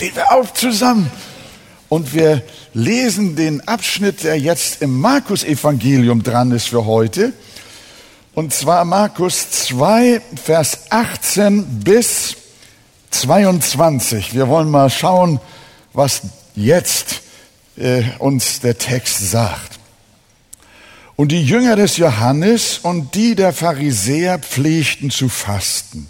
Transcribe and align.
stehen 0.00 0.16
wir 0.16 0.32
auf 0.32 0.54
zusammen. 0.54 1.10
Und 1.90 2.14
wir 2.14 2.42
lesen 2.72 3.36
den 3.36 3.68
Abschnitt, 3.68 4.24
der 4.24 4.40
jetzt 4.40 4.80
im 4.80 4.98
Markus-Evangelium 4.98 6.22
dran 6.22 6.52
ist 6.52 6.68
für 6.68 6.86
heute. 6.86 7.34
Und 8.32 8.54
zwar 8.54 8.86
Markus 8.86 9.50
2, 9.50 10.22
Vers 10.42 10.86
18 10.88 11.80
bis 11.80 12.34
22. 13.10 14.32
Wir 14.32 14.48
wollen 14.48 14.70
mal 14.70 14.88
schauen, 14.88 15.38
was 15.92 16.22
jetzt 16.56 17.20
äh, 17.76 18.04
uns 18.20 18.60
der 18.60 18.78
Text 18.78 19.30
sagt. 19.30 19.78
Und 21.14 21.30
die 21.30 21.44
Jünger 21.44 21.76
des 21.76 21.98
Johannes 21.98 22.78
und 22.78 23.14
die 23.14 23.34
der 23.34 23.52
Pharisäer 23.52 24.38
pflegten 24.38 25.10
zu 25.10 25.28
fasten. 25.28 26.08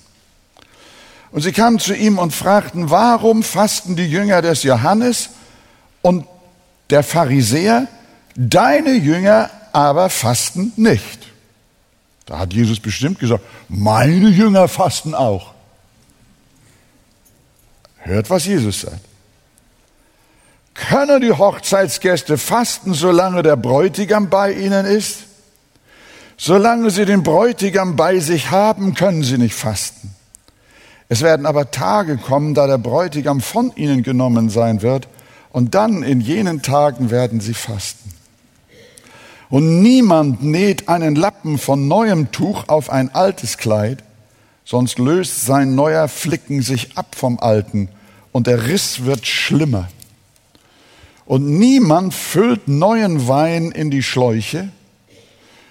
Und 1.32 1.42
sie 1.42 1.52
kamen 1.52 1.78
zu 1.78 1.94
ihm 1.94 2.18
und 2.18 2.34
fragten, 2.34 2.90
warum 2.90 3.42
fasten 3.42 3.96
die 3.96 4.06
Jünger 4.06 4.42
des 4.42 4.62
Johannes 4.62 5.30
und 6.02 6.26
der 6.90 7.02
Pharisäer, 7.02 7.86
deine 8.34 8.92
Jünger 8.94 9.50
aber 9.72 10.10
fasten 10.10 10.72
nicht? 10.76 11.28
Da 12.26 12.38
hat 12.38 12.52
Jesus 12.52 12.80
bestimmt 12.80 13.18
gesagt, 13.18 13.44
meine 13.68 14.28
Jünger 14.28 14.68
fasten 14.68 15.14
auch. 15.14 15.52
Hört, 17.98 18.30
was 18.30 18.46
Jesus 18.46 18.82
sagt. 18.82 19.04
Können 20.74 21.20
die 21.20 21.32
Hochzeitsgäste 21.32 22.38
fasten, 22.38 22.94
solange 22.94 23.42
der 23.42 23.56
Bräutigam 23.56 24.30
bei 24.30 24.52
ihnen 24.52 24.86
ist? 24.86 25.24
Solange 26.36 26.90
sie 26.90 27.04
den 27.04 27.22
Bräutigam 27.22 27.96
bei 27.96 28.18
sich 28.18 28.50
haben, 28.50 28.94
können 28.94 29.22
sie 29.22 29.36
nicht 29.36 29.54
fasten. 29.54 30.14
Es 31.10 31.22
werden 31.22 31.44
aber 31.44 31.72
Tage 31.72 32.18
kommen, 32.18 32.54
da 32.54 32.68
der 32.68 32.78
Bräutigam 32.78 33.40
von 33.40 33.72
ihnen 33.74 34.04
genommen 34.04 34.48
sein 34.48 34.80
wird, 34.80 35.08
und 35.50 35.74
dann 35.74 36.04
in 36.04 36.20
jenen 36.20 36.62
Tagen 36.62 37.10
werden 37.10 37.40
sie 37.40 37.52
fasten. 37.52 38.14
Und 39.48 39.82
niemand 39.82 40.44
näht 40.44 40.88
einen 40.88 41.16
Lappen 41.16 41.58
von 41.58 41.88
neuem 41.88 42.30
Tuch 42.30 42.68
auf 42.68 42.90
ein 42.90 43.12
altes 43.12 43.58
Kleid, 43.58 44.04
sonst 44.64 45.00
löst 45.00 45.44
sein 45.44 45.74
neuer 45.74 46.06
Flicken 46.06 46.62
sich 46.62 46.96
ab 46.96 47.16
vom 47.16 47.40
alten 47.40 47.88
und 48.30 48.46
der 48.46 48.68
Riss 48.68 49.04
wird 49.04 49.26
schlimmer. 49.26 49.88
Und 51.26 51.44
niemand 51.44 52.14
füllt 52.14 52.68
neuen 52.68 53.26
Wein 53.26 53.72
in 53.72 53.90
die 53.90 54.04
Schläuche, 54.04 54.68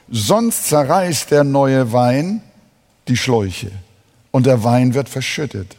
sonst 0.09 0.67
zerreißt 0.67 1.31
der 1.31 1.45
neue 1.45 1.93
Wein 1.93 2.41
die 3.07 3.15
Schläuche 3.15 3.71
und 4.31 4.45
der 4.45 4.63
Wein 4.63 4.93
wird 4.93 5.09
verschüttet 5.09 5.75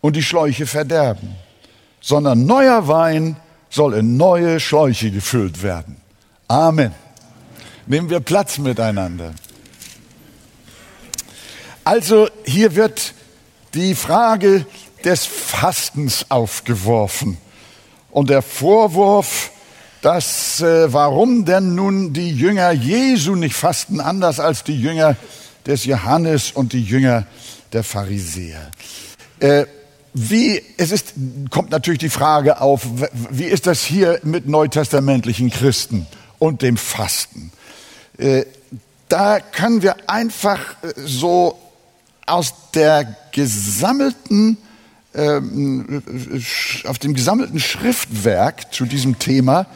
und 0.00 0.16
die 0.16 0.22
Schläuche 0.22 0.66
verderben, 0.66 1.34
sondern 2.00 2.46
neuer 2.46 2.86
Wein 2.88 3.36
soll 3.70 3.94
in 3.94 4.16
neue 4.16 4.60
Schläuche 4.60 5.10
gefüllt 5.10 5.62
werden. 5.62 5.96
Amen. 6.48 6.92
Nehmen 7.86 8.08
wir 8.10 8.20
Platz 8.20 8.58
miteinander. 8.58 9.34
Also 11.84 12.28
hier 12.44 12.76
wird 12.76 13.14
die 13.74 13.94
Frage 13.94 14.64
des 15.04 15.26
Fastens 15.26 16.30
aufgeworfen. 16.30 17.36
Und 18.10 18.30
der 18.30 18.42
Vorwurf, 18.42 19.50
dass 20.00 20.60
äh, 20.60 20.92
warum 20.92 21.44
denn 21.44 21.74
nun 21.74 22.12
die 22.12 22.30
Jünger 22.30 22.70
Jesu 22.72 23.34
nicht 23.34 23.56
fasten, 23.56 24.00
anders 24.00 24.38
als 24.38 24.64
die 24.64 24.80
Jünger 24.80 25.16
des 25.66 25.84
Johannes 25.84 26.52
und 26.52 26.72
die 26.72 26.82
Jünger 26.82 27.26
der 27.74 27.84
Pharisäer. 27.84 28.70
Äh, 29.40 29.66
wie, 30.14 30.62
es 30.76 30.92
ist, 30.92 31.14
kommt 31.50 31.70
natürlich 31.70 31.98
die 31.98 32.08
Frage 32.08 32.60
auf, 32.60 32.86
wie 33.30 33.44
ist 33.44 33.66
das 33.66 33.82
hier 33.82 34.20
mit 34.22 34.46
neutestamentlichen 34.46 35.50
Christen 35.50 36.06
und 36.38 36.62
dem 36.62 36.76
Fasten? 36.76 37.50
Äh, 38.16 38.44
da 39.08 39.40
können 39.40 39.82
wir 39.82 40.08
einfach 40.08 40.60
äh, 40.82 40.92
so 41.04 41.58
aus 42.26 42.54
der 42.74 43.16
gesammelten, 43.32 44.56
ähm, 45.14 46.02
auf 46.86 46.98
dem 47.00 47.14
gesammelten 47.14 47.58
Schriftwerk 47.58 48.72
zu 48.72 48.86
diesem 48.86 49.18
Thema 49.18 49.66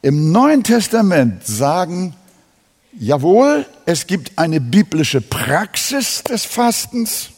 im 0.00 0.32
Neuen 0.32 0.64
Testament 0.64 1.46
sagen, 1.46 2.14
jawohl, 2.98 3.66
es 3.86 4.06
gibt 4.06 4.38
eine 4.38 4.60
biblische 4.60 5.20
Praxis 5.20 6.22
des 6.22 6.44
Fastens, 6.44 7.30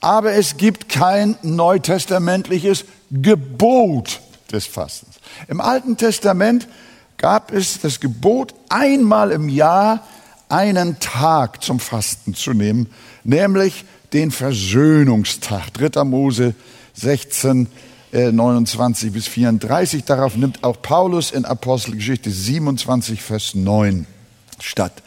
aber 0.00 0.32
es 0.32 0.56
gibt 0.56 0.88
kein 0.88 1.36
neutestamentliches 1.42 2.84
Gebot 3.10 4.20
des 4.52 4.66
Fastens. 4.66 5.16
Im 5.48 5.60
Alten 5.60 5.96
Testament 5.96 6.68
gab 7.16 7.52
es 7.52 7.80
das 7.80 8.00
Gebot, 8.00 8.54
einmal 8.68 9.32
im 9.32 9.48
Jahr 9.48 10.06
einen 10.48 10.98
Tag 11.00 11.62
zum 11.62 11.80
Fasten 11.80 12.34
zu 12.34 12.52
nehmen, 12.52 12.88
nämlich 13.24 13.84
den 14.12 14.30
Versöhnungstag. 14.30 15.74
3. 15.74 16.04
Mose 16.04 16.54
16, 16.94 17.68
äh, 18.12 18.32
29 18.32 19.12
bis 19.12 19.26
34. 19.26 20.04
Darauf 20.04 20.36
nimmt 20.36 20.64
auch 20.64 20.80
Paulus 20.80 21.32
in 21.32 21.44
Apostelgeschichte 21.44 22.30
27, 22.30 23.20
Vers 23.20 23.54
9 23.54 24.06
statt. 24.62 25.02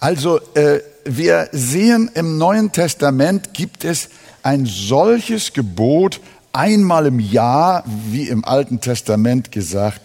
Also 0.00 0.40
äh, 0.54 0.80
wir 1.04 1.48
sehen 1.52 2.10
im 2.14 2.38
Neuen 2.38 2.72
Testament 2.72 3.54
gibt 3.54 3.84
es 3.84 4.08
ein 4.42 4.66
solches 4.66 5.52
Gebot, 5.52 6.20
einmal 6.52 7.06
im 7.06 7.20
Jahr, 7.20 7.84
wie 8.10 8.28
im 8.28 8.44
Alten 8.44 8.80
Testament 8.80 9.50
gesagt, 9.52 10.00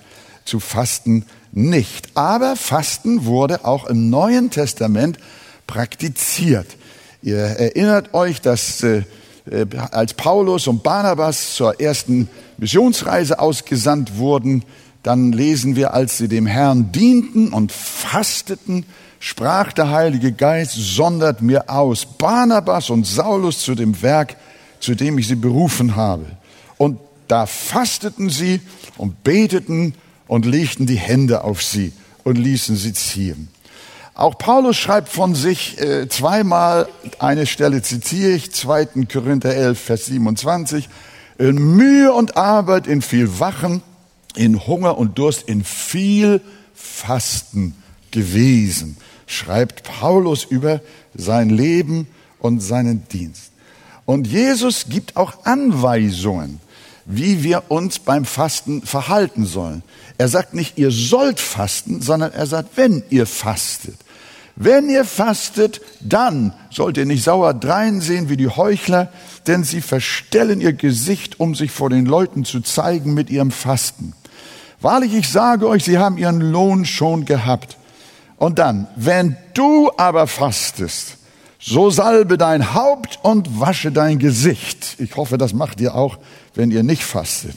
zu 0.45 0.59
fasten 0.59 1.25
nicht. 1.51 2.09
Aber 2.15 2.55
Fasten 2.55 3.25
wurde 3.25 3.65
auch 3.65 3.85
im 3.85 4.09
Neuen 4.09 4.49
Testament 4.49 5.17
praktiziert. 5.67 6.67
Ihr 7.21 7.37
erinnert 7.37 8.13
euch, 8.13 8.41
dass 8.41 8.81
äh, 8.83 9.03
äh, 9.49 9.65
als 9.91 10.13
Paulus 10.13 10.67
und 10.67 10.83
Barnabas 10.83 11.55
zur 11.55 11.79
ersten 11.79 12.29
Missionsreise 12.57 13.39
ausgesandt 13.39 14.17
wurden, 14.17 14.63
dann 15.03 15.31
lesen 15.31 15.75
wir, 15.75 15.93
als 15.93 16.17
sie 16.17 16.27
dem 16.27 16.45
Herrn 16.45 16.91
dienten 16.91 17.53
und 17.53 17.71
fasteten, 17.71 18.85
sprach 19.19 19.73
der 19.73 19.91
Heilige 19.91 20.31
Geist, 20.31 20.75
sondert 20.75 21.41
mir 21.41 21.69
aus 21.69 22.05
Barnabas 22.05 22.89
und 22.89 23.05
Saulus 23.05 23.59
zu 23.59 23.75
dem 23.75 24.01
Werk, 24.01 24.35
zu 24.79 24.95
dem 24.95 25.17
ich 25.17 25.27
sie 25.27 25.35
berufen 25.35 25.95
habe. 25.95 26.25
Und 26.77 26.99
da 27.27 27.45
fasteten 27.45 28.29
sie 28.29 28.61
und 28.97 29.23
beteten 29.23 29.93
und 30.27 30.45
legten 30.45 30.85
die 30.85 30.97
Hände 30.97 31.43
auf 31.43 31.63
sie 31.63 31.93
und 32.23 32.37
ließen 32.37 32.75
sie 32.75 32.93
ziehen. 32.93 33.49
Auch 34.15 34.37
Paulus 34.37 34.75
schreibt 34.75 35.07
von 35.07 35.33
sich 35.33 35.79
äh, 35.79 36.09
zweimal, 36.09 36.89
eine 37.19 37.45
Stelle 37.45 37.81
zitiere 37.81 38.31
ich, 38.31 38.51
2. 38.51 39.05
Korinther 39.11 39.55
11, 39.55 39.79
Vers 39.79 40.05
27, 40.07 40.89
in 41.37 41.55
Mühe 41.55 42.11
und 42.11 42.35
Arbeit, 42.35 42.85
in 42.85 43.01
viel 43.01 43.39
Wachen, 43.39 43.81
in 44.35 44.67
Hunger 44.67 44.97
und 44.97 45.17
Durst, 45.17 45.43
in 45.47 45.63
viel 45.63 46.41
Fasten 46.73 47.75
gewesen, 48.11 48.97
schreibt 49.27 49.83
Paulus 49.83 50.43
über 50.43 50.81
sein 51.13 51.49
Leben 51.49 52.07
und 52.39 52.61
seinen 52.61 53.07
Dienst. 53.09 53.51
Und 54.05 54.27
Jesus 54.27 54.85
gibt 54.89 55.17
auch 55.17 55.45
Anweisungen, 55.45 56.59
wie 57.05 57.43
wir 57.43 57.63
uns 57.69 57.99
beim 57.99 58.25
Fasten 58.25 58.81
verhalten 58.81 59.45
sollen. 59.45 59.83
Er 60.17 60.27
sagt 60.27 60.53
nicht, 60.53 60.77
ihr 60.77 60.91
sollt 60.91 61.39
fasten, 61.39 62.01
sondern 62.01 62.31
er 62.31 62.45
sagt, 62.45 62.75
wenn 62.75 63.03
ihr 63.09 63.25
fastet. 63.25 63.97
Wenn 64.55 64.89
ihr 64.89 65.05
fastet, 65.05 65.79
dann 66.01 66.53
sollt 66.69 66.97
ihr 66.97 67.05
nicht 67.05 67.23
sauer 67.23 67.53
dreinsehen 67.53 68.29
wie 68.29 68.35
die 68.35 68.49
Heuchler, 68.49 69.11
denn 69.47 69.63
sie 69.63 69.79
verstellen 69.79 70.59
ihr 70.59 70.73
Gesicht, 70.73 71.39
um 71.39 71.55
sich 71.55 71.71
vor 71.71 71.89
den 71.89 72.05
Leuten 72.05 72.45
zu 72.45 72.59
zeigen 72.59 73.13
mit 73.13 73.29
ihrem 73.29 73.51
Fasten. 73.51 74.13
Wahrlich, 74.81 75.13
ich 75.13 75.29
sage 75.29 75.67
euch, 75.67 75.83
sie 75.83 75.97
haben 75.97 76.17
ihren 76.17 76.41
Lohn 76.41 76.85
schon 76.85 77.25
gehabt. 77.25 77.77
Und 78.37 78.59
dann, 78.59 78.87
wenn 78.95 79.35
du 79.53 79.91
aber 79.97 80.27
fastest, 80.27 81.17
so 81.59 81.89
salbe 81.89 82.37
dein 82.37 82.73
Haupt 82.73 83.19
und 83.21 83.59
wasche 83.59 83.91
dein 83.91 84.17
Gesicht. 84.19 84.95
Ich 84.99 85.17
hoffe, 85.17 85.37
das 85.37 85.53
macht 85.53 85.81
ihr 85.81 85.95
auch, 85.95 86.17
wenn 86.55 86.71
ihr 86.71 86.83
nicht 86.83 87.03
fastet 87.03 87.55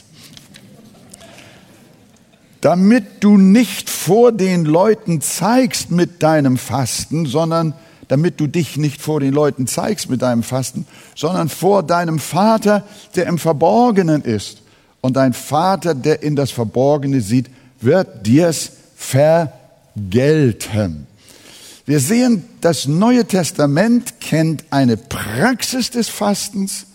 damit 2.62 3.24
du 3.24 3.38
nicht 3.38 3.90
vor 3.90 4.30
den 4.30 4.64
Leuten 4.64 5.20
zeigst 5.20 5.90
mit 5.90 6.22
deinem 6.22 6.56
Fasten, 6.56 7.26
sondern 7.26 7.74
damit 8.06 8.38
du 8.38 8.46
dich 8.46 8.76
nicht 8.76 9.02
vor 9.02 9.18
den 9.18 9.34
Leuten 9.34 9.66
zeigst 9.66 10.08
mit 10.08 10.22
deinem 10.22 10.44
Fasten, 10.44 10.86
sondern 11.16 11.48
vor 11.48 11.82
deinem 11.82 12.20
Vater, 12.20 12.84
der 13.16 13.26
im 13.26 13.38
Verborgenen 13.38 14.22
ist. 14.22 14.61
Und 15.02 15.16
dein 15.16 15.34
Vater, 15.34 15.94
der 15.94 16.22
in 16.22 16.36
das 16.36 16.52
Verborgene 16.52 17.20
sieht, 17.20 17.50
wird 17.80 18.26
dir's 18.26 18.72
vergelten. 18.96 21.06
Wir 21.84 21.98
sehen, 21.98 22.44
das 22.60 22.86
Neue 22.86 23.26
Testament 23.26 24.20
kennt 24.20 24.64
eine 24.70 24.96
Praxis 24.96 25.90
des 25.90 26.08
Fastens, 26.08 26.86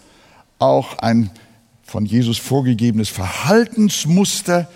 auch 0.57 0.98
ein 1.00 1.30
von 1.83 2.06
Jesus 2.06 2.38
vorgegebenes 2.38 3.09
Verhaltensmuster 3.09 4.69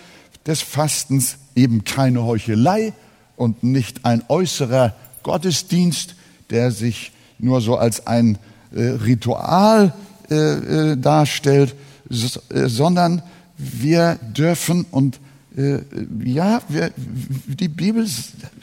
des 0.46 0.60
Fastens, 0.60 1.38
eben 1.54 1.84
keine 1.84 2.24
Heuchelei 2.24 2.92
und 3.36 3.62
nicht 3.62 4.04
ein 4.04 4.22
äußerer 4.28 4.94
Gottesdienst, 5.22 6.14
der 6.50 6.70
sich 6.70 7.12
nur 7.38 7.62
so 7.62 7.76
als 7.76 8.06
ein 8.06 8.38
äh, 8.74 8.82
Ritual 8.82 9.94
äh, 10.30 10.34
äh, 10.34 10.96
darstellt, 10.96 11.74
sondern 12.12 13.22
wir 13.56 14.18
dürfen 14.22 14.84
und 14.90 15.20
äh, 15.56 15.80
ja, 16.24 16.62
wir, 16.68 16.92
die 16.96 17.68
Bibel 17.68 18.06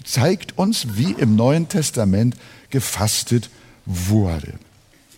zeigt 0.03 0.57
uns, 0.57 0.87
wie 0.95 1.11
im 1.11 1.35
Neuen 1.35 1.67
Testament 1.67 2.35
gefastet 2.69 3.49
wurde. 3.85 4.53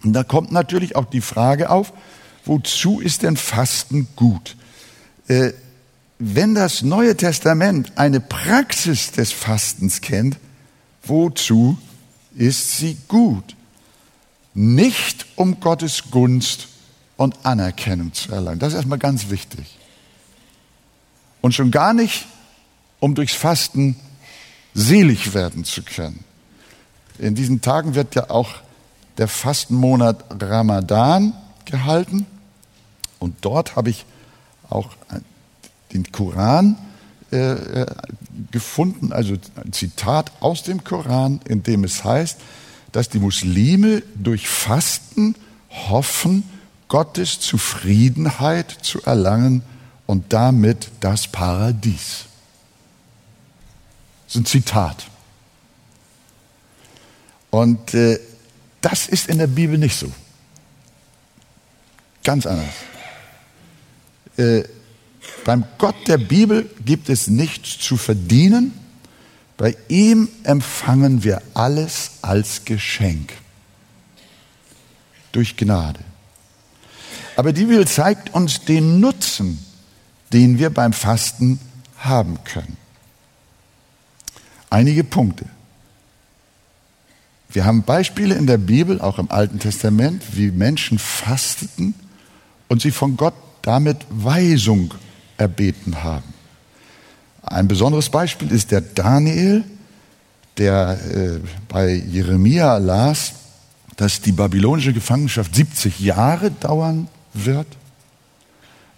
Und 0.03 0.13
da 0.13 0.23
kommt 0.23 0.51
natürlich 0.51 0.95
auch 0.95 1.05
die 1.05 1.21
Frage 1.21 1.69
auf, 1.69 1.93
wozu 2.45 2.99
ist 2.99 3.23
denn 3.23 3.37
Fasten 3.37 4.07
gut? 4.15 4.55
Äh, 5.27 5.53
wenn 6.19 6.55
das 6.55 6.81
Neue 6.81 7.15
Testament 7.17 7.93
eine 7.95 8.19
Praxis 8.19 9.11
des 9.11 9.31
Fastens 9.31 10.01
kennt, 10.01 10.37
wozu 11.03 11.77
ist 12.35 12.77
sie 12.77 12.97
gut? 13.07 13.55
Nicht 14.53 15.25
um 15.35 15.59
Gottes 15.59 16.03
Gunst 16.11 16.67
und 17.21 17.45
Anerkennung 17.45 18.13
zu 18.13 18.31
erlangen. 18.31 18.57
Das 18.57 18.69
ist 18.69 18.77
erstmal 18.77 18.97
ganz 18.97 19.29
wichtig. 19.29 19.77
Und 21.41 21.53
schon 21.53 21.69
gar 21.69 21.93
nicht, 21.93 22.25
um 22.99 23.13
durchs 23.13 23.35
Fasten 23.35 23.95
selig 24.73 25.35
werden 25.35 25.63
zu 25.63 25.83
können. 25.83 26.23
In 27.19 27.35
diesen 27.35 27.61
Tagen 27.61 27.93
wird 27.93 28.15
ja 28.15 28.31
auch 28.31 28.49
der 29.19 29.27
Fastenmonat 29.27 30.41
Ramadan 30.41 31.33
gehalten. 31.65 32.25
Und 33.19 33.35
dort 33.41 33.75
habe 33.75 33.91
ich 33.91 34.05
auch 34.67 34.89
den 35.93 36.11
Koran 36.11 36.75
äh, 37.31 37.81
äh, 37.81 37.85
gefunden, 38.49 39.13
also 39.13 39.35
ein 39.63 39.73
Zitat 39.73 40.31
aus 40.39 40.63
dem 40.63 40.83
Koran, 40.83 41.39
in 41.47 41.61
dem 41.61 41.83
es 41.83 42.03
heißt, 42.03 42.39
dass 42.91 43.09
die 43.09 43.19
Muslime 43.19 44.01
durch 44.15 44.47
Fasten 44.47 45.35
hoffen, 45.69 46.43
Gottes 46.91 47.39
Zufriedenheit 47.39 48.69
zu 48.81 49.01
erlangen 49.03 49.63
und 50.07 50.33
damit 50.33 50.91
das 50.99 51.25
Paradies. 51.25 52.25
Das 54.25 54.35
ist 54.35 54.41
ein 54.41 54.45
Zitat. 54.45 55.07
Und 57.49 57.93
äh, 57.93 58.19
das 58.81 59.07
ist 59.07 59.29
in 59.29 59.37
der 59.37 59.47
Bibel 59.47 59.77
nicht 59.77 59.95
so. 59.95 60.11
Ganz 62.25 62.45
anders. 62.45 62.73
Äh, 64.35 64.63
beim 65.45 65.63
Gott 65.77 65.95
der 66.09 66.17
Bibel 66.17 66.69
gibt 66.83 67.07
es 67.07 67.27
nichts 67.27 67.79
zu 67.79 67.95
verdienen. 67.95 68.73
Bei 69.55 69.77
ihm 69.87 70.27
empfangen 70.43 71.23
wir 71.23 71.41
alles 71.53 72.11
als 72.21 72.65
Geschenk. 72.65 73.31
Durch 75.31 75.55
Gnade. 75.55 76.10
Aber 77.35 77.53
die 77.53 77.65
Bibel 77.65 77.87
zeigt 77.87 78.33
uns 78.33 78.65
den 78.65 78.99
Nutzen, 78.99 79.59
den 80.33 80.59
wir 80.59 80.69
beim 80.69 80.93
Fasten 80.93 81.59
haben 81.97 82.43
können. 82.43 82.77
Einige 84.69 85.03
Punkte. 85.03 85.45
Wir 87.49 87.65
haben 87.65 87.83
Beispiele 87.83 88.35
in 88.35 88.47
der 88.47 88.57
Bibel, 88.57 89.01
auch 89.01 89.19
im 89.19 89.29
Alten 89.29 89.59
Testament, 89.59 90.23
wie 90.33 90.51
Menschen 90.51 90.97
fasteten 90.97 91.93
und 92.69 92.81
sie 92.81 92.91
von 92.91 93.17
Gott 93.17 93.33
damit 93.61 93.97
Weisung 94.09 94.93
erbeten 95.37 96.03
haben. 96.03 96.33
Ein 97.43 97.67
besonderes 97.67 98.09
Beispiel 98.09 98.51
ist 98.51 98.71
der 98.71 98.81
Daniel, 98.81 99.65
der 100.57 100.97
äh, 101.11 101.39
bei 101.67 101.91
Jeremia 101.93 102.77
las, 102.77 103.33
dass 103.97 104.21
die 104.21 104.31
babylonische 104.31 104.93
Gefangenschaft 104.93 105.53
70 105.53 105.99
Jahre 105.99 106.51
dauern 106.51 107.07
wird 107.33 107.67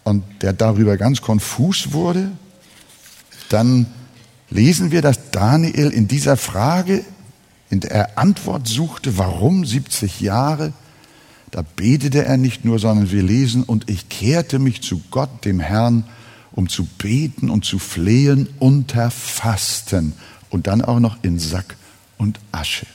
und 0.04 0.24
der 0.42 0.54
darüber 0.54 0.98
ganz 0.98 1.22
konfus 1.22 1.94
wurde. 1.94 2.32
Dann 3.50 3.88
lesen 4.50 4.92
wir, 4.92 5.02
dass 5.02 5.32
Daniel 5.32 5.90
in 5.90 6.08
dieser 6.08 6.38
Frage, 6.38 7.04
in 7.70 7.80
der 7.80 7.92
er 7.92 8.18
Antwort 8.18 8.68
suchte, 8.68 9.18
warum 9.18 9.66
70 9.66 10.22
Jahre, 10.22 10.74
da 11.52 11.62
betete 11.62 12.26
er 12.26 12.38
nicht 12.38 12.66
nur, 12.66 12.80
sondern 12.80 13.12
wir 13.12 13.22
lesen, 13.22 13.64
und 13.64 13.90
ich 13.90 14.10
kehrte 14.10 14.58
mich 14.58 14.82
zu 14.82 15.02
Gott, 15.12 15.46
dem 15.46 15.60
Herrn, 15.60 16.04
um 16.52 16.68
zu 16.68 16.86
beten 16.86 17.50
und 17.50 17.66
zu 17.66 17.80
flehen 17.80 18.50
unter 18.60 19.12
Fasten 19.12 20.14
und 20.50 20.68
dann 20.68 20.82
auch 20.82 21.00
noch 21.00 21.18
in 21.24 21.40
Sack 21.40 21.76
und 22.18 22.40
Asche. 22.52 22.88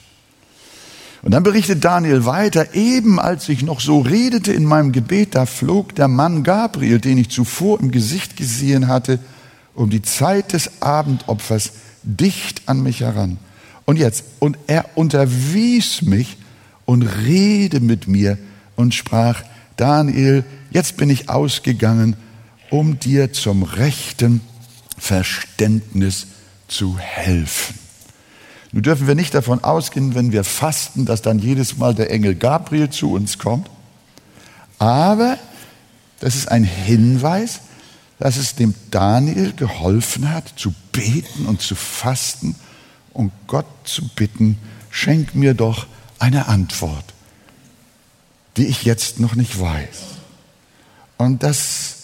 Und 1.21 1.31
dann 1.31 1.43
berichtet 1.43 1.83
Daniel 1.83 2.25
weiter, 2.25 2.73
eben 2.75 3.19
als 3.19 3.49
ich 3.49 3.61
noch 3.61 3.81
so 3.81 3.99
redete 3.99 4.53
in 4.53 4.63
meinem 4.63 4.91
Gebet, 4.91 5.35
da 5.35 5.45
flog 5.45 5.93
der 5.95 6.07
Mann 6.07 6.43
Gabriel, 6.43 6.99
den 6.99 7.17
ich 7.17 7.29
zuvor 7.29 7.79
im 7.79 7.91
Gesicht 7.91 8.37
gesehen 8.37 8.87
hatte, 8.87 9.19
um 9.75 9.89
die 9.89 10.01
Zeit 10.01 10.53
des 10.53 10.81
Abendopfers 10.81 11.71
dicht 12.03 12.63
an 12.67 12.81
mich 12.81 13.01
heran. 13.01 13.37
Und 13.85 13.97
jetzt, 13.97 14.23
und 14.39 14.57
er 14.67 14.85
unterwies 14.95 16.01
mich 16.01 16.37
und 16.85 17.03
rede 17.03 17.81
mit 17.81 18.07
mir 18.07 18.37
und 18.75 18.93
sprach, 18.93 19.43
Daniel, 19.75 20.45
jetzt 20.71 20.95
bin 20.97 21.09
ich 21.09 21.29
ausgegangen, 21.29 22.15
um 22.69 22.99
dir 22.99 23.33
zum 23.33 23.63
rechten 23.63 24.41
Verständnis 24.97 26.27
zu 26.67 26.97
helfen. 26.97 27.88
Nun 28.71 28.83
dürfen 28.83 29.07
wir 29.07 29.15
nicht 29.15 29.33
davon 29.33 29.63
ausgehen, 29.63 30.15
wenn 30.15 30.31
wir 30.31 30.43
fasten, 30.43 31.05
dass 31.05 31.21
dann 31.21 31.39
jedes 31.39 31.77
Mal 31.77 31.95
der 31.95 32.11
Engel 32.11 32.35
Gabriel 32.35 32.89
zu 32.89 33.11
uns 33.11 33.39
kommt. 33.39 33.69
Aber 34.77 35.37
das 36.19 36.35
ist 36.35 36.49
ein 36.49 36.63
Hinweis, 36.63 37.61
dass 38.19 38.37
es 38.37 38.55
dem 38.55 38.75
Daniel 38.91 39.53
geholfen 39.53 40.29
hat, 40.29 40.53
zu 40.55 40.73
beten 40.91 41.45
und 41.45 41.61
zu 41.61 41.75
fasten 41.75 42.55
und 43.13 43.31
Gott 43.47 43.65
zu 43.85 44.07
bitten, 44.09 44.57
schenk 44.89 45.35
mir 45.35 45.53
doch 45.53 45.87
eine 46.19 46.47
Antwort, 46.47 47.05
die 48.57 48.65
ich 48.65 48.83
jetzt 48.83 49.19
noch 49.19 49.35
nicht 49.35 49.59
weiß. 49.59 50.01
Und 51.17 51.43
das 51.43 51.95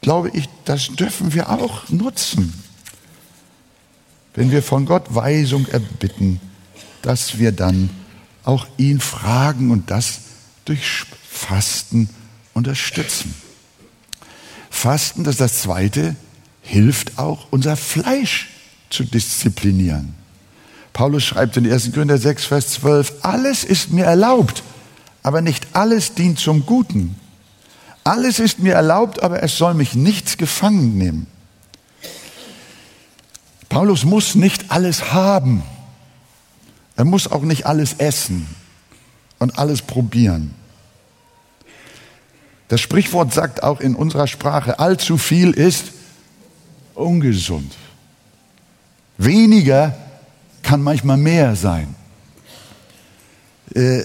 glaube 0.00 0.30
ich, 0.30 0.48
das 0.64 0.88
dürfen 0.88 1.34
wir 1.34 1.50
auch 1.50 1.88
nutzen. 1.88 2.52
Wenn 4.34 4.50
wir 4.50 4.62
von 4.62 4.86
Gott 4.86 5.14
Weisung 5.14 5.66
erbitten, 5.68 6.40
dass 7.02 7.38
wir 7.38 7.52
dann 7.52 7.90
auch 8.44 8.66
ihn 8.76 9.00
fragen 9.00 9.70
und 9.70 9.90
das 9.90 10.20
durch 10.64 11.04
Fasten 11.28 12.08
unterstützen. 12.54 13.34
Fasten, 14.70 15.24
das 15.24 15.34
ist 15.34 15.40
das 15.40 15.62
Zweite, 15.62 16.16
hilft 16.62 17.18
auch, 17.18 17.46
unser 17.50 17.76
Fleisch 17.76 18.48
zu 18.90 19.04
disziplinieren. 19.04 20.14
Paulus 20.92 21.24
schreibt 21.24 21.56
in 21.56 21.70
1. 21.70 21.92
Korinther 21.92 22.18
6, 22.18 22.46
Vers 22.46 22.68
12, 22.74 23.12
alles 23.22 23.64
ist 23.64 23.90
mir 23.90 24.04
erlaubt, 24.04 24.62
aber 25.22 25.40
nicht 25.40 25.66
alles 25.72 26.14
dient 26.14 26.38
zum 26.38 26.66
Guten. 26.66 27.16
Alles 28.04 28.40
ist 28.40 28.58
mir 28.58 28.74
erlaubt, 28.74 29.22
aber 29.22 29.42
es 29.42 29.56
soll 29.56 29.74
mich 29.74 29.94
nichts 29.94 30.36
gefangen 30.36 30.98
nehmen. 30.98 31.26
Paulus 33.72 34.04
muss 34.04 34.34
nicht 34.34 34.70
alles 34.70 35.14
haben. 35.14 35.62
Er 36.94 37.06
muss 37.06 37.26
auch 37.26 37.40
nicht 37.40 37.64
alles 37.64 37.94
essen 37.94 38.46
und 39.38 39.58
alles 39.58 39.80
probieren. 39.80 40.54
Das 42.68 42.82
Sprichwort 42.82 43.32
sagt 43.32 43.62
auch 43.62 43.80
in 43.80 43.94
unserer 43.94 44.26
Sprache, 44.26 44.78
allzu 44.78 45.16
viel 45.16 45.52
ist 45.52 45.86
ungesund. 46.92 47.72
Weniger 49.16 49.96
kann 50.62 50.82
manchmal 50.82 51.16
mehr 51.16 51.56
sein. 51.56 51.94
Äh, 53.74 54.02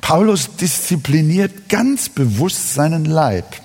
Paulus 0.00 0.54
diszipliniert 0.54 1.68
ganz 1.68 2.08
bewusst 2.08 2.74
seinen 2.74 3.06
Leib. 3.06 3.56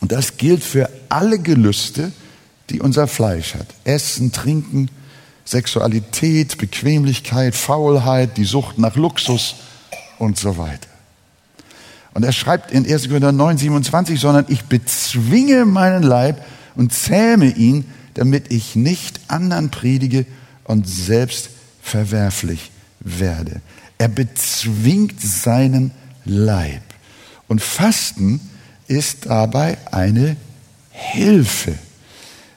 Und 0.00 0.12
das 0.12 0.36
gilt 0.36 0.62
für 0.62 0.88
alle 1.08 1.40
Gelüste, 1.40 2.12
die 2.70 2.80
unser 2.80 3.06
Fleisch 3.06 3.54
hat. 3.54 3.66
Essen, 3.84 4.32
Trinken, 4.32 4.90
Sexualität, 5.44 6.58
Bequemlichkeit, 6.58 7.54
Faulheit, 7.54 8.36
die 8.36 8.44
Sucht 8.44 8.78
nach 8.78 8.96
Luxus 8.96 9.56
und 10.18 10.38
so 10.38 10.58
weiter. 10.58 10.88
Und 12.14 12.24
er 12.24 12.32
schreibt 12.32 12.70
in 12.70 12.84
1. 12.84 13.08
Korinther 13.08 13.32
9, 13.32 13.58
27, 13.58 14.20
sondern 14.20 14.46
ich 14.48 14.64
bezwinge 14.64 15.64
meinen 15.64 16.02
Leib 16.02 16.44
und 16.74 16.92
zähme 16.92 17.46
ihn, 17.46 17.84
damit 18.14 18.52
ich 18.52 18.74
nicht 18.74 19.20
anderen 19.28 19.70
predige 19.70 20.26
und 20.64 20.88
selbst 20.88 21.50
verwerflich 21.80 22.70
werde. 23.00 23.60
Er 23.98 24.08
bezwingt 24.08 25.20
seinen 25.20 25.92
Leib. 26.24 26.82
Und 27.46 27.62
Fasten 27.62 28.40
ist 28.86 29.26
dabei 29.26 29.78
eine 29.90 30.36
Hilfe. 30.90 31.74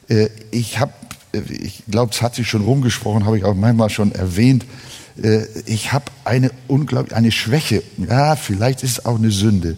Äh, 0.08 0.28
ich 0.50 0.78
habe, 0.78 0.92
äh, 1.32 1.40
ich 1.52 1.82
glaube, 1.90 2.12
es 2.12 2.22
hat 2.22 2.34
sich 2.34 2.48
schon 2.48 2.62
rumgesprochen, 2.62 3.26
habe 3.26 3.38
ich 3.38 3.44
auch 3.44 3.54
manchmal 3.54 3.90
schon 3.90 4.12
erwähnt. 4.12 4.64
Äh, 5.22 5.44
ich 5.66 5.92
habe 5.92 6.06
eine 6.24 6.50
unglaublich 6.68 7.14
eine 7.16 7.32
Schwäche. 7.32 7.82
Ja, 7.98 8.36
vielleicht 8.36 8.82
ist 8.82 8.98
es 8.98 9.06
auch 9.06 9.18
eine 9.18 9.30
Sünde. 9.30 9.76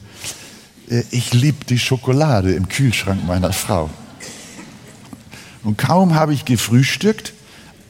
Ich 1.10 1.32
liebe 1.32 1.64
die 1.64 1.78
Schokolade 1.78 2.52
im 2.52 2.68
Kühlschrank 2.68 3.26
meiner 3.26 3.54
Frau. 3.54 3.88
Und 5.62 5.78
kaum 5.78 6.14
habe 6.14 6.34
ich 6.34 6.44
gefrühstückt, 6.44 7.32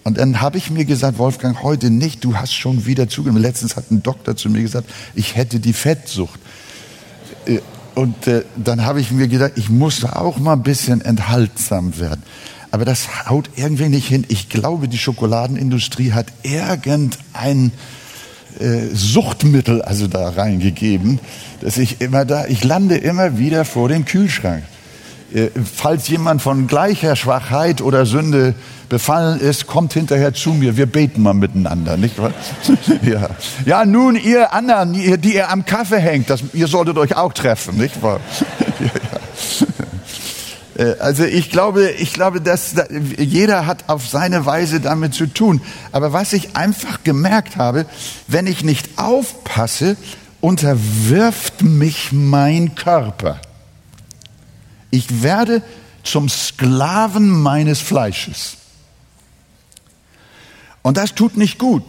und 0.04 0.18
dann 0.18 0.42
habe 0.42 0.58
ich 0.58 0.70
mir 0.70 0.84
gesagt, 0.84 1.18
Wolfgang, 1.18 1.62
heute 1.62 1.90
nicht, 1.90 2.22
du 2.24 2.36
hast 2.36 2.52
schon 2.52 2.84
wieder 2.84 3.08
zugenommen. 3.08 3.42
Letztens 3.42 3.74
hat 3.74 3.90
ein 3.90 4.02
Doktor 4.02 4.36
zu 4.36 4.50
mir 4.50 4.60
gesagt, 4.60 4.88
ich 5.14 5.34
hätte 5.34 5.60
die 5.60 5.72
Fettsucht. 5.72 6.38
Und 7.94 8.26
äh, 8.26 8.44
dann 8.56 8.84
habe 8.84 9.00
ich 9.00 9.10
mir 9.10 9.28
gedacht, 9.28 9.52
ich 9.56 9.70
muss 9.70 10.04
auch 10.04 10.38
mal 10.38 10.54
ein 10.54 10.62
bisschen 10.62 11.00
enthaltsam 11.00 11.98
werden. 11.98 12.22
Aber 12.70 12.84
das 12.84 13.28
haut 13.28 13.50
irgendwie 13.54 13.88
nicht 13.88 14.08
hin. 14.08 14.24
Ich 14.28 14.48
glaube, 14.48 14.88
die 14.88 14.98
Schokoladenindustrie 14.98 16.12
hat 16.12 16.26
irgendein 16.42 17.70
äh, 18.58 18.86
Suchtmittel 18.92 19.80
also 19.82 20.08
da 20.08 20.30
reingegeben, 20.30 21.20
dass 21.60 21.78
ich 21.78 22.00
immer 22.00 22.24
da, 22.24 22.46
ich 22.46 22.64
lande 22.64 22.96
immer 22.96 23.38
wieder 23.38 23.64
vor 23.64 23.88
dem 23.88 24.04
Kühlschrank. 24.04 24.64
Äh, 25.34 25.50
falls 25.64 26.08
jemand 26.08 26.40
von 26.40 26.66
gleicher 26.66 27.16
Schwachheit 27.16 27.82
oder 27.82 28.06
Sünde 28.06 28.54
befallen 28.88 29.40
ist, 29.40 29.66
kommt 29.66 29.92
hinterher 29.92 30.32
zu 30.32 30.54
mir. 30.54 30.76
Wir 30.76 30.86
beten 30.86 31.22
mal 31.22 31.34
miteinander, 31.34 31.96
nicht 31.96 32.18
wahr? 32.18 32.32
ja. 33.02 33.28
ja, 33.66 33.84
nun 33.84 34.16
ihr 34.16 34.52
anderen, 34.52 34.92
die 34.92 35.34
ihr 35.34 35.50
am 35.50 35.64
Kaffee 35.66 36.00
hängt, 36.00 36.30
das, 36.30 36.42
ihr 36.52 36.68
solltet 36.68 36.96
euch 36.96 37.16
auch 37.16 37.32
treffen, 37.32 37.76
nicht 37.76 38.02
wahr? 38.02 38.20
Äh, 40.76 40.96
also 40.98 41.22
ich 41.22 41.50
glaube, 41.50 41.90
ich 41.90 42.12
glaube, 42.12 42.40
dass 42.40 42.74
jeder 43.16 43.64
hat 43.64 43.84
auf 43.88 44.08
seine 44.08 44.44
Weise 44.44 44.80
damit 44.80 45.14
zu 45.14 45.26
tun. 45.26 45.60
Aber 45.92 46.12
was 46.12 46.32
ich 46.32 46.56
einfach 46.56 47.04
gemerkt 47.04 47.56
habe, 47.56 47.86
wenn 48.26 48.48
ich 48.48 48.64
nicht 48.64 48.98
aufpasse, 48.98 49.96
unterwirft 50.40 51.62
mich 51.62 52.10
mein 52.10 52.74
Körper. 52.74 53.40
Ich 54.94 55.24
werde 55.24 55.60
zum 56.04 56.28
Sklaven 56.28 57.28
meines 57.28 57.80
Fleisches. 57.80 58.58
Und 60.82 60.96
das 60.96 61.16
tut 61.16 61.36
nicht 61.36 61.58
gut. 61.58 61.82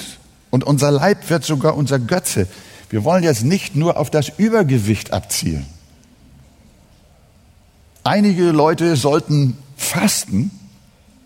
Und 0.49 0.63
unser 0.63 0.89
Leib 0.89 1.29
wird 1.29 1.45
sogar 1.45 1.77
unser 1.77 1.99
Götze. 1.99 2.47
Wir 2.89 3.03
wollen 3.03 3.23
jetzt 3.23 3.43
nicht 3.43 3.75
nur 3.75 3.97
auf 3.97 4.09
das 4.09 4.31
Übergewicht 4.39 5.13
abzielen. 5.13 5.67
Einige 8.03 8.49
Leute 8.49 8.95
sollten 8.95 9.55
fasten 9.77 10.49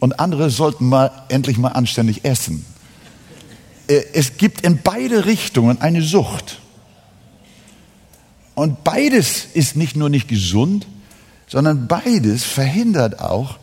und 0.01 0.19
andere 0.19 0.49
sollten 0.49 0.89
mal 0.89 1.11
endlich 1.29 1.57
mal 1.57 1.69
anständig 1.69 2.25
essen. 2.25 2.65
Äh, 3.87 4.01
es 4.11 4.35
gibt 4.35 4.61
in 4.61 4.81
beide 4.83 5.25
Richtungen 5.25 5.79
eine 5.79 6.01
Sucht. 6.01 6.59
Und 8.53 8.83
beides 8.83 9.45
ist 9.53 9.77
nicht 9.77 9.95
nur 9.95 10.09
nicht 10.09 10.27
gesund, 10.27 10.85
sondern 11.49 11.87
beides 11.87 12.45
verhindert 12.45 13.19
auch, 13.19 13.59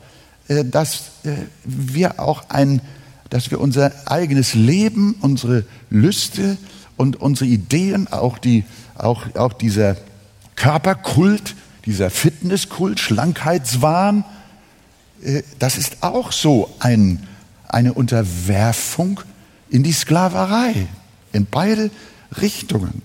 äh, 0.49 0.65
dass 0.65 1.11
äh, 1.25 1.37
wir 1.65 2.21
auch 2.21 2.51
ein 2.51 2.83
dass 3.31 3.51
wir 3.51 3.61
unser 3.61 3.93
eigenes 4.07 4.55
Leben, 4.55 5.17
unsere 5.21 5.65
Lüste 5.91 6.57
und 6.97 7.21
unsere 7.21 7.51
Ideen, 7.51 8.09
auch, 8.09 8.39
die, 8.39 8.65
auch, 8.97 9.35
auch 9.35 9.53
dieser 9.53 9.97
Körperkult, 10.55 11.55
dieser 11.85 12.11
Fitnesskult, 12.11 13.01
Schlankheitswahn, 13.01 14.25
äh, 15.23 15.43
das 15.59 15.77
ist 15.77 16.03
auch 16.03 16.33
so 16.33 16.75
ein, 16.79 17.27
eine 17.69 17.95
Unterwerfung 17.95 19.21
in 19.71 19.83
die 19.83 19.93
Sklaverei, 19.93 20.87
in 21.33 21.47
beide 21.47 21.91
Richtungen. 22.41 23.03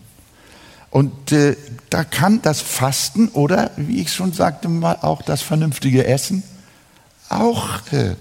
Und 0.92 1.32
äh, 1.32 1.56
da 1.90 2.04
kann 2.04 2.42
das 2.42 2.62
Fasten 2.62 3.30
oder, 3.30 3.72
wie 3.78 4.02
ich 4.02 4.14
schon 4.14 4.34
sagte, 4.34 4.68
mal 4.68 4.98
auch 5.02 5.22
das 5.22 5.42
vernünftige 5.42 6.06
Essen 6.06 6.44
auch 7.30 7.80
äh, 7.94 8.16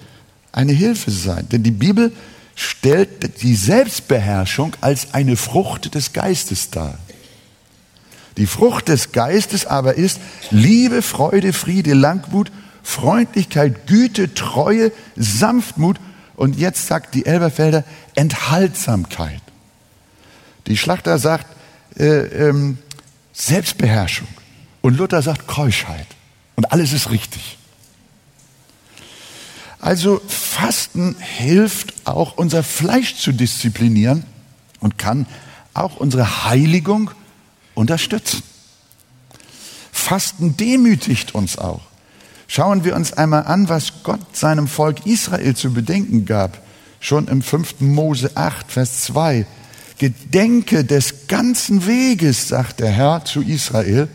eine 0.53 0.73
Hilfe 0.73 1.11
sein. 1.11 1.49
Denn 1.51 1.65
die 1.65 1.73
Bibel 1.73 2.13
stellt 2.55 3.43
die 3.43 3.57
Selbstbeherrschung 3.57 4.73
als 4.81 5.15
eine 5.15 5.37
Frucht 5.37 5.95
des 5.95 6.13
Geistes 6.13 6.71
dar. 6.71 6.99
Die 8.37 8.47
Frucht 8.47 8.89
des 8.89 9.13
Geistes 9.13 9.67
aber 9.67 9.95
ist 9.95 10.21
Liebe, 10.51 11.03
Freude, 11.03 11.53
Friede, 11.53 11.95
Langmut, 11.95 12.53
Freundlichkeit, 12.83 13.89
Güte, 13.89 14.33
Treue, 14.35 14.93
Sanftmut 15.17 15.99
und 16.37 16.57
jetzt 16.57 16.87
sagt 16.87 17.15
die 17.15 17.27
Elberfelder 17.27 17.85
Enthaltsamkeit. 18.15 19.43
Die 20.69 20.77
Schlachter 20.77 21.19
sagt 21.19 21.47
äh, 21.97 22.49
ähm, 22.49 22.79
Selbstbeherrschung 23.33 24.29
und 24.83 24.97
Luther 24.97 25.23
sagt 25.23 25.47
Keuschheit. 25.47 26.07
Und 26.57 26.73
alles 26.73 26.93
ist 26.93 27.11
richtig. 27.11 27.59
Also 29.81 30.21
Fasten 30.29 31.17
hilft 31.19 32.07
auch 32.07 32.37
unser 32.37 32.63
Fleisch 32.63 33.17
zu 33.17 33.33
disziplinieren 33.33 34.25
und 34.81 34.99
kann 34.99 35.27
auch 35.73 35.97
unsere 35.97 36.45
Heiligung 36.45 37.11
unterstützen. 37.75 38.43
Fasten 39.91 40.57
demütigt 40.57 41.35
uns 41.35 41.57
auch. 41.57 41.81
Schauen 42.47 42.85
wir 42.85 42.97
uns 42.97 43.13
einmal 43.13 43.45
an, 43.45 43.69
was 43.69 44.03
Gott 44.03 44.37
seinem 44.37 44.67
Volk 44.67 45.07
Israel 45.07 45.55
zu 45.55 45.73
bedenken 45.73 46.27
gab. 46.27 46.61
Schon 46.99 47.29
im 47.29 47.43
5. 47.43 47.81
Mose 47.81 48.33
8, 48.35 48.71
Vers 48.71 49.05
2. 49.05 49.47
Gedenke 50.01 50.83
des 50.83 51.27
ganzen 51.29 51.87
Weges, 51.87 52.49
sagt 52.49 52.81
der 52.81 52.89
Herr 52.89 53.23
zu 53.27 53.43
Israel, 53.43 54.09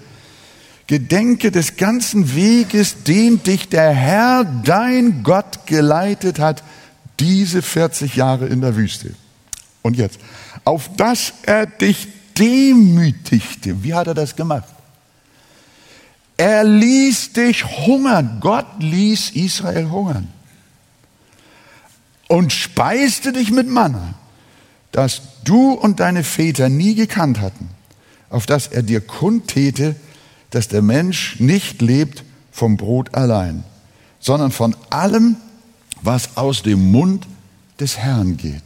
Gedenke 0.88 1.52
des 1.52 1.78
ganzen 1.78 2.34
Weges, 2.36 3.04
den 3.04 3.44
dich 3.44 3.70
der 3.70 3.92
Herr, 3.92 4.46
dein 4.46 5.22
Gott, 5.22 5.68
geleitet 5.68 6.40
hat, 6.40 6.64
diese 7.20 7.62
40 7.62 8.16
Jahre 8.16 8.48
in 8.48 8.62
der 8.62 8.76
Wüste. 8.76 9.14
Und 9.84 9.96
jetzt, 9.96 10.20
auf 10.64 10.90
dass 10.98 11.34
er 11.44 11.68
dich 11.68 12.08
demütigte. 12.36 13.84
Wie 13.84 13.94
hat 13.94 14.08
er 14.08 14.16
das 14.16 14.36
gemacht? 14.36 14.68
Er 16.36 16.64
ließ 16.64 17.34
dich 17.34 17.64
hungern. 17.64 18.40
Gott 18.42 18.66
ließ 18.80 19.30
Israel 19.36 19.92
hungern. 19.92 20.30
Und 22.28 22.52
speiste 22.52 23.34
dich 23.34 23.52
mit 23.52 23.68
Manna, 23.68 24.16
das 24.96 25.22
du 25.44 25.74
und 25.74 26.00
deine 26.00 26.24
Väter 26.24 26.70
nie 26.70 26.96
gekannt 26.96 27.42
hatten, 27.42 27.70
auf 28.30 28.46
dass 28.46 28.68
er 28.68 28.82
dir 28.82 29.02
kundtäte, 29.02 29.96
dass 30.52 30.70
der 30.70 30.82
Mensch 30.82 31.38
nicht 31.40 31.82
lebt 31.82 32.24
vom 32.50 32.78
Brot 32.78 33.14
allein, 33.14 33.66
sondern 34.22 34.52
von 34.52 34.74
allem, 34.90 35.36
was 36.02 36.38
aus 36.38 36.64
dem 36.64 36.92
Mund 36.92 37.28
des 37.78 37.98
Herrn 37.98 38.38
geht. 38.38 38.64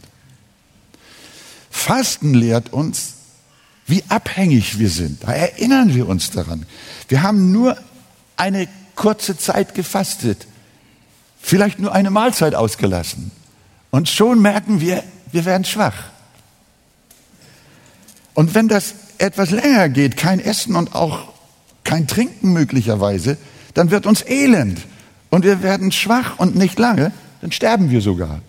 Fasten 1.68 2.34
lehrt 2.34 2.72
uns, 2.72 3.14
wie 3.86 4.04
abhängig 4.08 4.78
wir 4.78 4.90
sind. 4.90 5.24
Da 5.24 5.32
erinnern 5.32 5.96
wir 5.96 6.08
uns 6.08 6.30
daran. 6.30 6.64
Wir 7.08 7.24
haben 7.24 7.50
nur 7.50 7.76
eine 8.36 8.68
kurze 8.94 9.36
Zeit 9.36 9.74
gefastet, 9.74 10.46
vielleicht 11.40 11.80
nur 11.80 11.92
eine 11.92 12.10
Mahlzeit 12.10 12.54
ausgelassen. 12.54 13.32
Und 13.90 14.08
schon 14.08 14.40
merken 14.40 14.80
wir, 14.80 15.02
wir 15.32 15.44
werden 15.44 15.64
schwach. 15.64 16.10
Und 18.40 18.54
wenn 18.54 18.68
das 18.68 18.94
etwas 19.18 19.50
länger 19.50 19.90
geht, 19.90 20.16
kein 20.16 20.40
Essen 20.40 20.74
und 20.74 20.94
auch 20.94 21.28
kein 21.84 22.06
Trinken 22.06 22.54
möglicherweise, 22.54 23.36
dann 23.74 23.90
wird 23.90 24.06
uns 24.06 24.24
elend 24.26 24.80
und 25.28 25.44
wir 25.44 25.62
werden 25.62 25.92
schwach 25.92 26.38
und 26.38 26.56
nicht 26.56 26.78
lange, 26.78 27.12
dann 27.42 27.52
sterben 27.52 27.90
wir 27.90 28.00
sogar. 28.00 28.40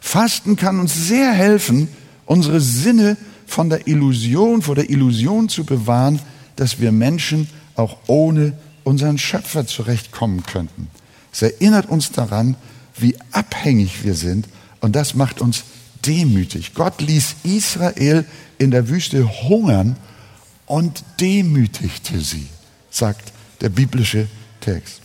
Fasten 0.00 0.56
kann 0.56 0.80
uns 0.80 0.94
sehr 0.94 1.30
helfen, 1.30 1.88
unsere 2.24 2.58
Sinne 2.62 3.18
von 3.46 3.68
der 3.68 3.86
Illusion, 3.86 4.62
vor 4.62 4.76
der 4.76 4.88
Illusion 4.88 5.50
zu 5.50 5.64
bewahren, 5.64 6.18
dass 6.56 6.80
wir 6.80 6.90
Menschen 6.90 7.50
auch 7.76 7.98
ohne 8.06 8.54
unseren 8.82 9.18
Schöpfer 9.18 9.66
zurechtkommen 9.66 10.42
könnten. 10.42 10.88
Es 11.34 11.42
erinnert 11.42 11.90
uns 11.90 12.12
daran, 12.12 12.56
wie 12.96 13.14
abhängig 13.30 14.04
wir 14.04 14.14
sind 14.14 14.48
und 14.80 14.96
das 14.96 15.14
macht 15.14 15.42
uns 15.42 15.64
demütig. 16.06 16.72
Gott 16.74 17.00
ließ 17.00 17.36
Israel 17.44 18.24
in 18.58 18.70
der 18.70 18.88
Wüste 18.88 19.28
hungern 19.48 19.96
und 20.66 21.04
demütigte 21.20 22.20
sie, 22.20 22.48
sagt 22.90 23.32
der 23.60 23.68
biblische 23.68 24.28
Text. 24.60 25.00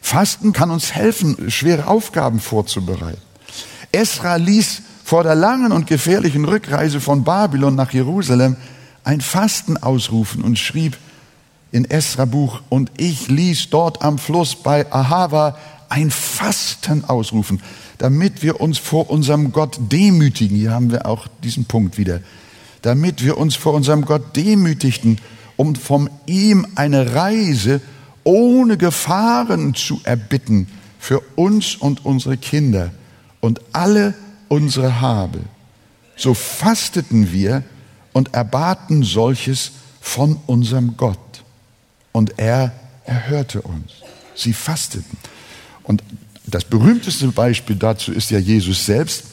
Fasten 0.00 0.52
kann 0.52 0.70
uns 0.70 0.94
helfen, 0.94 1.50
schwere 1.50 1.86
Aufgaben 1.86 2.40
vorzubereiten. 2.40 3.20
Esra 3.92 4.36
ließ 4.36 4.82
vor 5.04 5.24
der 5.24 5.34
langen 5.34 5.72
und 5.72 5.86
gefährlichen 5.86 6.44
Rückreise 6.44 7.00
von 7.00 7.24
Babylon 7.24 7.74
nach 7.74 7.92
Jerusalem 7.92 8.56
ein 9.04 9.20
Fasten 9.20 9.76
ausrufen 9.76 10.42
und 10.42 10.58
schrieb 10.58 10.96
in 11.72 11.84
Esra 11.84 12.24
Buch, 12.24 12.62
und 12.68 12.90
ich 12.96 13.28
ließ 13.28 13.70
dort 13.70 14.02
am 14.02 14.18
Fluss 14.18 14.56
bei 14.56 14.90
Ahava 14.92 15.56
ein 15.88 16.10
Fasten 16.10 17.04
ausrufen, 17.04 17.62
damit 18.00 18.42
wir 18.42 18.62
uns 18.62 18.78
vor 18.78 19.10
unserem 19.10 19.52
Gott 19.52 19.78
demütigen. 19.78 20.56
Hier 20.56 20.70
haben 20.70 20.90
wir 20.90 21.04
auch 21.04 21.28
diesen 21.44 21.66
Punkt 21.66 21.98
wieder. 21.98 22.20
Damit 22.80 23.22
wir 23.22 23.36
uns 23.36 23.56
vor 23.56 23.74
unserem 23.74 24.06
Gott 24.06 24.34
demütigten, 24.36 25.18
um 25.56 25.74
von 25.74 26.08
ihm 26.24 26.66
eine 26.76 27.14
Reise 27.14 27.82
ohne 28.24 28.78
Gefahren 28.78 29.74
zu 29.74 30.00
erbitten 30.04 30.66
für 30.98 31.20
uns 31.36 31.76
und 31.76 32.06
unsere 32.06 32.38
Kinder 32.38 32.90
und 33.40 33.60
alle 33.72 34.14
unsere 34.48 35.02
Habe. 35.02 35.40
So 36.16 36.32
fasteten 36.32 37.32
wir 37.32 37.64
und 38.14 38.32
erbaten 38.32 39.02
solches 39.02 39.72
von 40.00 40.40
unserem 40.46 40.96
Gott. 40.96 41.44
Und 42.12 42.38
er 42.38 42.72
erhörte 43.04 43.60
uns. 43.60 43.92
Sie 44.34 44.54
fasteten. 44.54 45.18
Und 45.82 46.02
das 46.50 46.64
berühmteste 46.64 47.28
Beispiel 47.28 47.76
dazu 47.76 48.12
ist 48.12 48.30
ja 48.30 48.38
Jesus 48.38 48.86
selbst. 48.86 49.24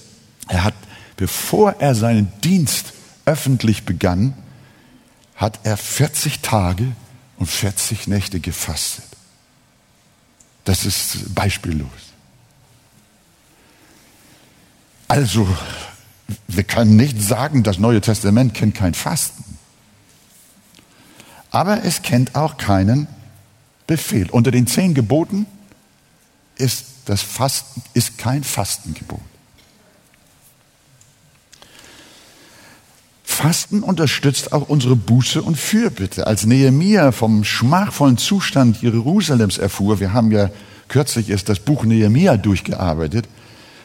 Er 0.47 0.63
hat, 0.63 0.75
bevor 1.15 1.75
er 1.79 1.95
seinen 1.95 2.31
Dienst 2.43 2.93
öffentlich 3.25 3.83
begann, 3.83 4.33
hat 5.36 5.59
er 5.63 5.77
40 5.77 6.39
Tage 6.39 6.86
und 7.38 7.47
40 7.47 8.07
Nächte 8.07 8.39
gefastet. 8.39 9.05
Das 10.65 10.86
ist 10.86 11.33
beispiellos. 11.33 11.88
Also, 15.07 15.47
wir 16.47 16.63
können 16.63 16.95
nicht 16.97 17.21
sagen, 17.21 17.63
das 17.63 17.79
Neue 17.79 18.01
Testament 18.01 18.53
kennt 18.53 18.75
kein 18.75 18.93
Fasten. 18.93 19.43
Aber 21.51 21.83
es 21.83 22.01
kennt 22.01 22.36
auch 22.36 22.57
keinen 22.57 23.07
Befehl. 23.86 24.29
Unter 24.29 24.51
den 24.51 24.67
zehn 24.67 24.93
Geboten 24.93 25.45
ist 26.60 26.86
das 27.06 27.22
Fasten 27.22 27.82
ist 27.94 28.18
kein 28.18 28.44
Fastengebot. 28.44 29.22
Fasten 33.24 33.84
unterstützt 33.84 34.52
auch 34.52 34.68
unsere 34.68 34.96
Buße 34.96 35.42
und 35.42 35.58
Fürbitte. 35.58 36.28
Als 36.28 36.46
Nehemia 36.46 37.12
vom 37.12 37.44
schmachvollen 37.44 38.18
Zustand 38.18 38.82
Jerusalems 38.82 39.58
erfuhr, 39.58 40.00
wir 40.00 40.12
haben 40.12 40.32
ja 40.32 40.50
kürzlich 40.88 41.30
erst 41.30 41.48
das 41.48 41.60
Buch 41.60 41.84
Nehemia 41.86 42.36
durchgearbeitet, 42.36 43.28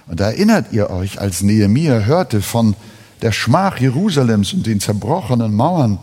und 0.07 0.21
da 0.21 0.31
erinnert 0.31 0.73
ihr 0.73 0.91
euch, 0.91 1.21
als 1.21 1.43
Nehemia 1.43 2.01
hörte 2.01 2.43
von 2.43 2.75
der 3.23 3.33
Schmach 3.33 3.79
Jerusalems 3.79 4.53
und 4.53 4.67
den 4.67 4.81
zerbrochenen 4.81 5.55
Mauern, 5.55 5.99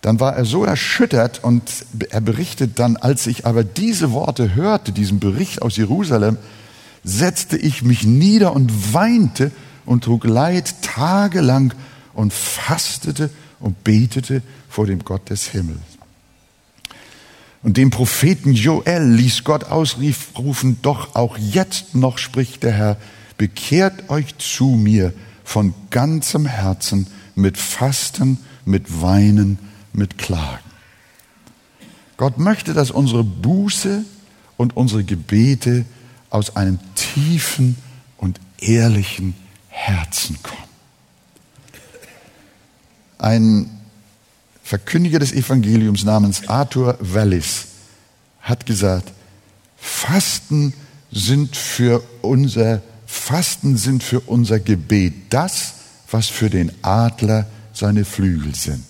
dann 0.00 0.20
war 0.20 0.36
er 0.36 0.44
so 0.44 0.64
erschüttert 0.64 1.42
und 1.42 1.70
er 2.10 2.20
berichtet 2.20 2.78
dann, 2.78 2.96
als 2.96 3.26
ich 3.26 3.46
aber 3.46 3.64
diese 3.64 4.12
Worte 4.12 4.54
hörte, 4.54 4.92
diesen 4.92 5.18
Bericht 5.18 5.62
aus 5.62 5.76
Jerusalem, 5.76 6.38
setzte 7.02 7.56
ich 7.56 7.82
mich 7.82 8.04
nieder 8.04 8.52
und 8.52 8.94
weinte 8.94 9.50
und 9.86 10.04
trug 10.04 10.24
Leid 10.24 10.82
tagelang 10.82 11.74
und 12.14 12.32
fastete 12.32 13.30
und 13.60 13.82
betete 13.82 14.42
vor 14.68 14.86
dem 14.86 15.04
Gott 15.04 15.30
des 15.30 15.48
Himmels. 15.48 15.80
Und 17.62 17.76
dem 17.76 17.90
Propheten 17.90 18.52
Joel 18.52 19.10
ließ 19.10 19.42
Gott 19.42 19.64
ausrufen, 19.64 20.78
doch 20.82 21.16
auch 21.16 21.36
jetzt 21.36 21.94
noch 21.94 22.18
spricht 22.18 22.62
der 22.62 22.72
Herr, 22.72 22.96
bekehrt 23.36 24.10
euch 24.10 24.38
zu 24.38 24.66
mir 24.66 25.12
von 25.42 25.74
ganzem 25.90 26.46
Herzen 26.46 27.08
mit 27.34 27.56
Fasten, 27.56 28.38
mit 28.64 29.02
Weinen, 29.02 29.58
mit 29.92 30.18
Klagen. 30.18 30.64
Gott 32.16 32.38
möchte, 32.38 32.74
dass 32.74 32.90
unsere 32.90 33.24
Buße 33.24 34.04
und 34.56 34.76
unsere 34.76 35.04
Gebete 35.04 35.84
aus 36.30 36.56
einem 36.56 36.78
tiefen 36.94 37.76
und 38.16 38.40
ehrlichen 38.58 39.34
Herzen 39.68 40.38
kommen. 40.42 40.62
Ein 43.18 43.70
Verkündiger 44.62 45.18
des 45.18 45.32
Evangeliums 45.32 46.04
namens 46.04 46.48
Arthur 46.48 46.98
Wallis 47.00 47.66
hat 48.40 48.66
gesagt, 48.66 49.12
Fasten 49.76 50.74
sind 51.10 51.56
für 51.56 52.02
unser 52.20 52.82
Fasten 53.08 53.78
sind 53.78 54.02
für 54.02 54.20
unser 54.20 54.60
Gebet 54.60 55.14
das, 55.30 55.72
was 56.10 56.26
für 56.26 56.50
den 56.50 56.70
Adler 56.82 57.46
seine 57.72 58.04
Flügel 58.04 58.54
sind. 58.54 58.84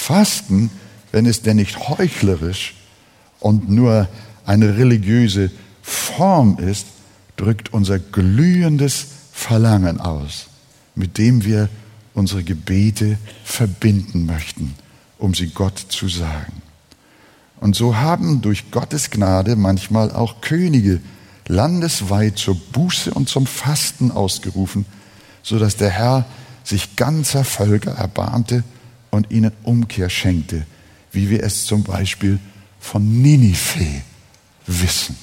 Fasten, 0.00 0.70
wenn 1.12 1.26
es 1.26 1.42
denn 1.42 1.56
nicht 1.56 1.90
heuchlerisch 1.90 2.74
und 3.38 3.68
nur 3.68 4.08
eine 4.46 4.78
religiöse 4.78 5.50
Form 5.82 6.58
ist, 6.58 6.86
drückt 7.36 7.74
unser 7.74 7.98
glühendes 7.98 9.06
Verlangen 9.30 10.00
aus, 10.00 10.46
mit 10.94 11.18
dem 11.18 11.44
wir 11.44 11.68
unsere 12.14 12.42
Gebete 12.42 13.18
verbinden 13.44 14.24
möchten, 14.24 14.74
um 15.18 15.34
sie 15.34 15.48
Gott 15.48 15.78
zu 15.78 16.08
sagen. 16.08 16.62
Und 17.60 17.76
so 17.76 17.96
haben 17.96 18.40
durch 18.40 18.70
Gottes 18.70 19.10
Gnade 19.10 19.54
manchmal 19.54 20.10
auch 20.10 20.40
Könige 20.40 21.00
landesweit 21.46 22.38
zur 22.38 22.54
Buße 22.54 23.12
und 23.12 23.28
zum 23.28 23.46
Fasten 23.46 24.10
ausgerufen, 24.10 24.86
so 25.42 25.58
dass 25.58 25.76
der 25.76 25.90
Herr 25.90 26.24
sich 26.64 26.96
ganzer 26.96 27.44
Völker 27.44 27.92
erbarmte 27.92 28.64
und 29.10 29.30
ihnen 29.30 29.52
Umkehr 29.62 30.08
schenkte, 30.10 30.66
wie 31.12 31.30
wir 31.30 31.42
es 31.42 31.64
zum 31.64 31.82
Beispiel 31.82 32.38
von 32.78 33.22
Ninive 33.22 34.02
wissen. 34.66 35.16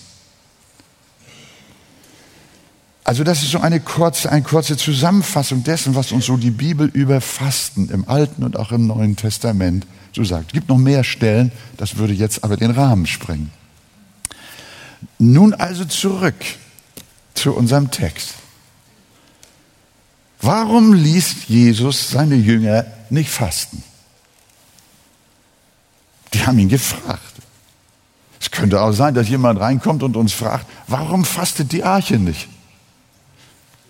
Also 3.08 3.24
das 3.24 3.42
ist 3.42 3.52
so 3.52 3.62
eine 3.62 3.80
kurze, 3.80 4.30
eine 4.30 4.44
kurze 4.44 4.76
Zusammenfassung 4.76 5.64
dessen, 5.64 5.96
was 5.96 6.12
uns 6.12 6.26
so 6.26 6.36
die 6.36 6.52
Bibel 6.52 6.90
über 6.92 7.22
Fasten 7.22 7.90
im 7.90 8.08
Alten 8.10 8.44
und 8.44 8.58
auch 8.58 8.74
im 8.74 8.86
Neuen 8.86 9.16
Testament 9.16 9.88
so 10.14 10.26
sagt. 10.26 10.48
Es 10.48 10.54
gibt 10.54 10.68
noch 10.68 10.78
mehr 10.78 11.06
Stellen, 11.06 11.54
das 11.78 11.96
würde 11.96 12.12
jetzt 12.12 12.44
aber 12.44 12.58
den 12.58 12.72
Rahmen 12.72 13.08
sprengen. 13.08 13.50
Nun 15.20 15.54
also 15.54 15.86
zurück 15.86 16.36
zu 17.34 17.54
unserem 17.54 17.92
Text. 17.92 18.34
Warum 20.42 20.94
ließ 20.94 21.48
Jesus 21.48 22.10
seine 22.10 22.36
Jünger 22.36 22.86
nicht 23.12 23.30
fasten? 23.30 23.84
Die 26.34 26.46
haben 26.46 26.60
ihn 26.60 26.70
gefragt. 26.70 27.22
Es 28.40 28.52
könnte 28.52 28.82
auch 28.82 28.92
sein, 28.92 29.14
dass 29.14 29.30
jemand 29.30 29.60
reinkommt 29.60 30.04
und 30.04 30.16
uns 30.16 30.34
fragt, 30.34 30.68
warum 30.88 31.26
fastet 31.26 31.72
die 31.72 31.84
Arche 31.84 32.18
nicht? 32.18 32.48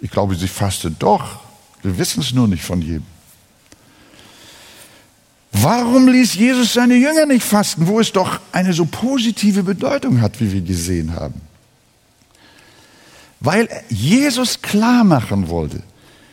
Ich 0.01 0.11
glaube, 0.11 0.35
sie 0.35 0.47
fastet 0.47 0.95
doch. 0.99 1.39
Wir 1.81 1.97
wissen 1.97 2.21
es 2.21 2.31
nur 2.31 2.47
nicht 2.47 2.63
von 2.63 2.81
jedem. 2.81 3.05
Warum 5.51 6.07
ließ 6.07 6.35
Jesus 6.35 6.73
seine 6.73 6.95
Jünger 6.95 7.25
nicht 7.25 7.43
fasten, 7.43 7.87
wo 7.87 7.99
es 7.99 8.11
doch 8.11 8.39
eine 8.51 8.73
so 8.73 8.85
positive 8.85 9.63
Bedeutung 9.63 10.21
hat, 10.21 10.39
wie 10.39 10.51
wir 10.51 10.61
gesehen 10.61 11.15
haben? 11.15 11.41
Weil 13.39 13.67
Jesus 13.89 14.61
klar 14.61 15.03
machen 15.03 15.49
wollte, 15.49 15.81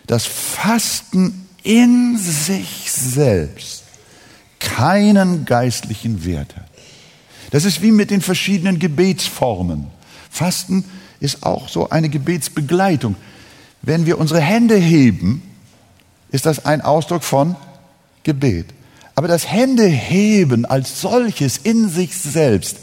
dass 0.06 0.26
Fasten 0.26 1.43
in 1.64 2.16
sich 2.16 2.92
selbst 2.92 3.82
keinen 4.60 5.44
geistlichen 5.44 6.24
Wert 6.24 6.54
hat. 6.56 6.68
Das 7.50 7.64
ist 7.64 7.82
wie 7.82 7.92
mit 7.92 8.10
den 8.10 8.20
verschiedenen 8.20 8.78
Gebetsformen. 8.78 9.88
Fasten 10.30 10.84
ist 11.20 11.42
auch 11.42 11.68
so 11.68 11.90
eine 11.90 12.08
Gebetsbegleitung. 12.08 13.16
Wenn 13.82 14.06
wir 14.06 14.18
unsere 14.18 14.40
Hände 14.40 14.76
heben, 14.76 15.42
ist 16.30 16.46
das 16.46 16.64
ein 16.64 16.80
Ausdruck 16.80 17.22
von 17.22 17.56
Gebet. 18.22 18.66
Aber 19.14 19.28
das 19.28 19.50
Händeheben 19.50 20.64
als 20.64 21.00
solches 21.00 21.58
in 21.58 21.88
sich 21.88 22.16
selbst 22.16 22.78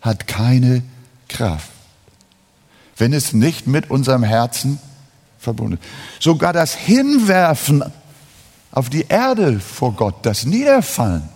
hat 0.00 0.26
keine 0.26 0.82
Kraft, 1.28 1.70
wenn 2.96 3.12
es 3.12 3.32
nicht 3.32 3.66
mit 3.66 3.90
unserem 3.90 4.24
Herzen 4.24 4.80
verbunden 5.38 5.74
ist. 5.74 6.22
Sogar 6.22 6.52
das 6.52 6.74
Hinwerfen 6.74 7.84
auf 8.76 8.90
die 8.90 9.06
Erde 9.08 9.58
vor 9.58 9.94
Gott, 9.94 10.16
das 10.26 10.44
Niederfallen, 10.44 11.26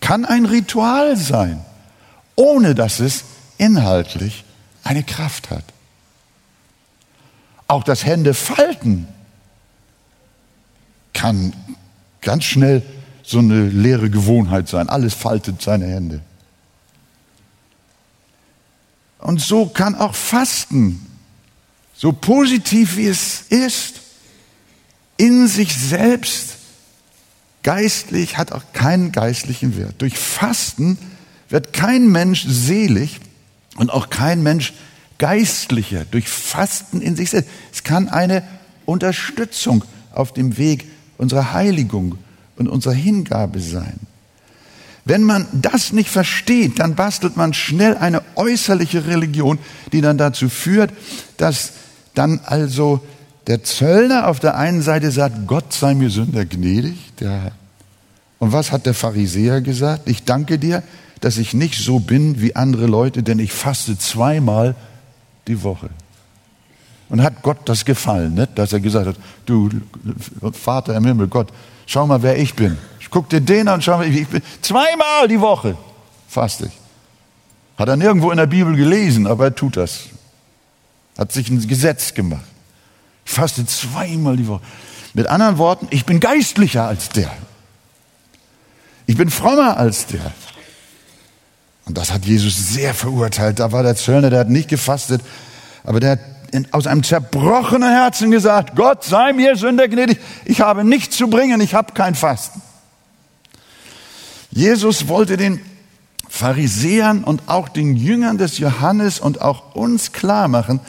kann 0.00 0.24
ein 0.24 0.46
Ritual 0.46 1.18
sein, 1.18 1.62
ohne 2.34 2.74
dass 2.74 2.98
es 2.98 3.24
inhaltlich 3.58 4.42
eine 4.82 5.02
Kraft 5.02 5.50
hat. 5.50 5.64
Auch 7.68 7.84
das 7.84 8.06
Händefalten 8.06 9.06
kann 11.12 11.52
ganz 12.22 12.44
schnell 12.44 12.82
so 13.22 13.40
eine 13.40 13.68
leere 13.68 14.08
Gewohnheit 14.08 14.66
sein. 14.66 14.88
Alles 14.88 15.12
faltet 15.12 15.60
seine 15.60 15.86
Hände. 15.86 16.22
Und 19.18 19.42
so 19.42 19.66
kann 19.66 19.94
auch 19.94 20.14
Fasten, 20.14 21.06
so 21.94 22.14
positiv 22.14 22.96
wie 22.96 23.08
es 23.08 23.42
ist, 23.50 24.00
in 25.18 25.48
sich 25.48 25.76
selbst 25.76 26.61
geistlich 27.62 28.38
hat 28.38 28.52
auch 28.52 28.64
keinen 28.72 29.12
geistlichen 29.12 29.76
Wert. 29.76 29.96
Durch 29.98 30.18
Fasten 30.18 30.98
wird 31.48 31.72
kein 31.72 32.08
Mensch 32.08 32.44
selig 32.46 33.20
und 33.76 33.90
auch 33.90 34.10
kein 34.10 34.42
Mensch 34.42 34.72
geistlicher. 35.18 36.04
Durch 36.10 36.28
Fasten 36.28 37.00
in 37.00 37.16
sich 37.16 37.30
selbst. 37.30 37.50
Es 37.72 37.84
kann 37.84 38.08
eine 38.08 38.42
Unterstützung 38.84 39.84
auf 40.12 40.32
dem 40.32 40.58
Weg 40.58 40.86
unserer 41.18 41.52
Heiligung 41.52 42.18
und 42.56 42.68
unserer 42.68 42.94
Hingabe 42.94 43.60
sein. 43.60 44.00
Wenn 45.04 45.22
man 45.22 45.46
das 45.52 45.92
nicht 45.92 46.10
versteht, 46.10 46.78
dann 46.78 46.94
bastelt 46.94 47.36
man 47.36 47.54
schnell 47.54 47.96
eine 47.96 48.22
äußerliche 48.36 49.06
Religion, 49.06 49.58
die 49.92 50.00
dann 50.00 50.16
dazu 50.16 50.48
führt, 50.48 50.92
dass 51.36 51.72
dann 52.14 52.40
also 52.44 53.00
der 53.46 53.64
Zöllner 53.64 54.28
auf 54.28 54.40
der 54.40 54.56
einen 54.56 54.82
Seite 54.82 55.10
sagt, 55.10 55.46
Gott 55.46 55.72
sei 55.72 55.94
mir 55.94 56.10
Sünder 56.10 56.44
gnädig, 56.44 57.14
der 57.18 57.52
Und 58.38 58.52
was 58.52 58.72
hat 58.72 58.86
der 58.86 58.94
Pharisäer 58.94 59.60
gesagt? 59.60 60.08
Ich 60.08 60.24
danke 60.24 60.58
dir, 60.58 60.82
dass 61.20 61.38
ich 61.38 61.54
nicht 61.54 61.78
so 61.78 62.00
bin 62.00 62.40
wie 62.40 62.56
andere 62.56 62.86
Leute, 62.86 63.22
denn 63.22 63.38
ich 63.38 63.52
faste 63.52 63.98
zweimal 63.98 64.74
die 65.46 65.62
Woche. 65.62 65.90
Und 67.08 67.22
hat 67.22 67.42
Gott 67.42 67.58
das 67.66 67.84
gefallen, 67.84 68.34
nicht? 68.34 68.58
dass 68.58 68.72
er 68.72 68.80
gesagt 68.80 69.06
hat, 69.06 69.16
du 69.46 69.70
Vater 70.52 70.96
im 70.96 71.04
Himmel, 71.04 71.28
Gott, 71.28 71.48
schau 71.86 72.06
mal, 72.06 72.22
wer 72.22 72.38
ich 72.38 72.54
bin. 72.54 72.78
Ich 73.00 73.10
guck 73.10 73.28
dir 73.28 73.40
den 73.40 73.68
an 73.68 73.82
schau 73.82 73.98
mal, 73.98 74.06
ich 74.06 74.26
bin. 74.26 74.42
Zweimal 74.62 75.28
die 75.28 75.40
Woche 75.40 75.76
faste 76.32 76.66
ich. 76.66 76.72
Hat 77.78 77.88
er 77.88 77.96
nirgendwo 77.96 78.30
in 78.30 78.38
der 78.38 78.46
Bibel 78.46 78.74
gelesen, 78.74 79.26
aber 79.26 79.44
er 79.44 79.54
tut 79.54 79.76
das. 79.76 80.08
Hat 81.18 81.32
sich 81.32 81.50
ein 81.50 81.66
Gesetz 81.66 82.14
gemacht. 82.14 82.44
Ich 83.24 83.32
faste 83.32 83.64
zweimal 83.66 84.36
die 84.36 84.46
Woche. 84.46 84.62
Mit 85.14 85.26
anderen 85.26 85.58
Worten, 85.58 85.88
ich 85.90 86.04
bin 86.06 86.20
geistlicher 86.20 86.86
als 86.86 87.10
der. 87.10 87.30
Ich 89.06 89.16
bin 89.16 89.30
frommer 89.30 89.76
als 89.76 90.06
der. 90.06 90.32
Und 91.84 91.98
das 91.98 92.12
hat 92.12 92.24
Jesus 92.24 92.56
sehr 92.56 92.94
verurteilt. 92.94 93.58
Da 93.58 93.72
war 93.72 93.82
der 93.82 93.96
Zöllner, 93.96 94.30
der 94.30 94.40
hat 94.40 94.48
nicht 94.48 94.68
gefastet, 94.68 95.20
aber 95.84 96.00
der 96.00 96.12
hat 96.12 96.20
aus 96.70 96.86
einem 96.86 97.02
zerbrochenen 97.02 97.90
Herzen 97.90 98.30
gesagt, 98.30 98.76
Gott 98.76 99.04
sei 99.04 99.32
mir 99.32 99.56
Sünder 99.56 99.88
gnädig, 99.88 100.18
ich 100.44 100.60
habe 100.60 100.84
nichts 100.84 101.16
zu 101.16 101.28
bringen, 101.28 101.60
ich 101.60 101.74
habe 101.74 101.94
kein 101.94 102.14
Fasten. 102.14 102.60
Jesus 104.50 105.08
wollte 105.08 105.38
den 105.38 105.60
Pharisäern 106.28 107.24
und 107.24 107.42
auch 107.46 107.68
den 107.68 107.96
Jüngern 107.96 108.38
des 108.38 108.58
Johannes 108.58 109.18
und 109.18 109.40
auch 109.40 109.74
uns 109.74 110.12
klar 110.12 110.48
machen, 110.48 110.80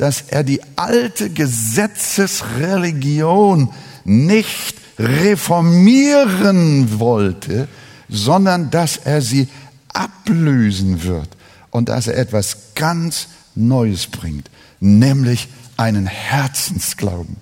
dass 0.00 0.24
er 0.28 0.44
die 0.44 0.60
alte 0.76 1.28
Gesetzesreligion 1.28 3.68
nicht 4.04 4.76
reformieren 4.98 6.98
wollte, 6.98 7.68
sondern 8.08 8.70
dass 8.70 8.96
er 8.96 9.20
sie 9.20 9.48
ablösen 9.92 11.02
wird 11.02 11.28
und 11.68 11.90
dass 11.90 12.06
er 12.06 12.16
etwas 12.16 12.72
ganz 12.74 13.28
Neues 13.54 14.06
bringt, 14.06 14.50
nämlich 14.80 15.48
einen 15.76 16.06
Herzensglauben. 16.06 17.36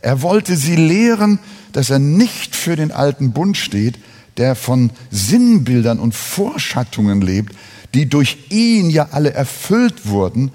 Er 0.00 0.22
wollte 0.22 0.56
sie 0.56 0.76
lehren, 0.76 1.38
dass 1.72 1.90
er 1.90 1.98
nicht 1.98 2.56
für 2.56 2.76
den 2.76 2.92
alten 2.92 3.32
Bund 3.32 3.58
steht, 3.58 3.98
der 4.38 4.54
von 4.54 4.88
Sinnbildern 5.10 5.98
und 5.98 6.14
Vorschattungen 6.14 7.20
lebt, 7.20 7.54
die 7.92 8.08
durch 8.08 8.38
ihn 8.48 8.88
ja 8.88 9.08
alle 9.10 9.34
erfüllt 9.34 10.08
wurden, 10.08 10.50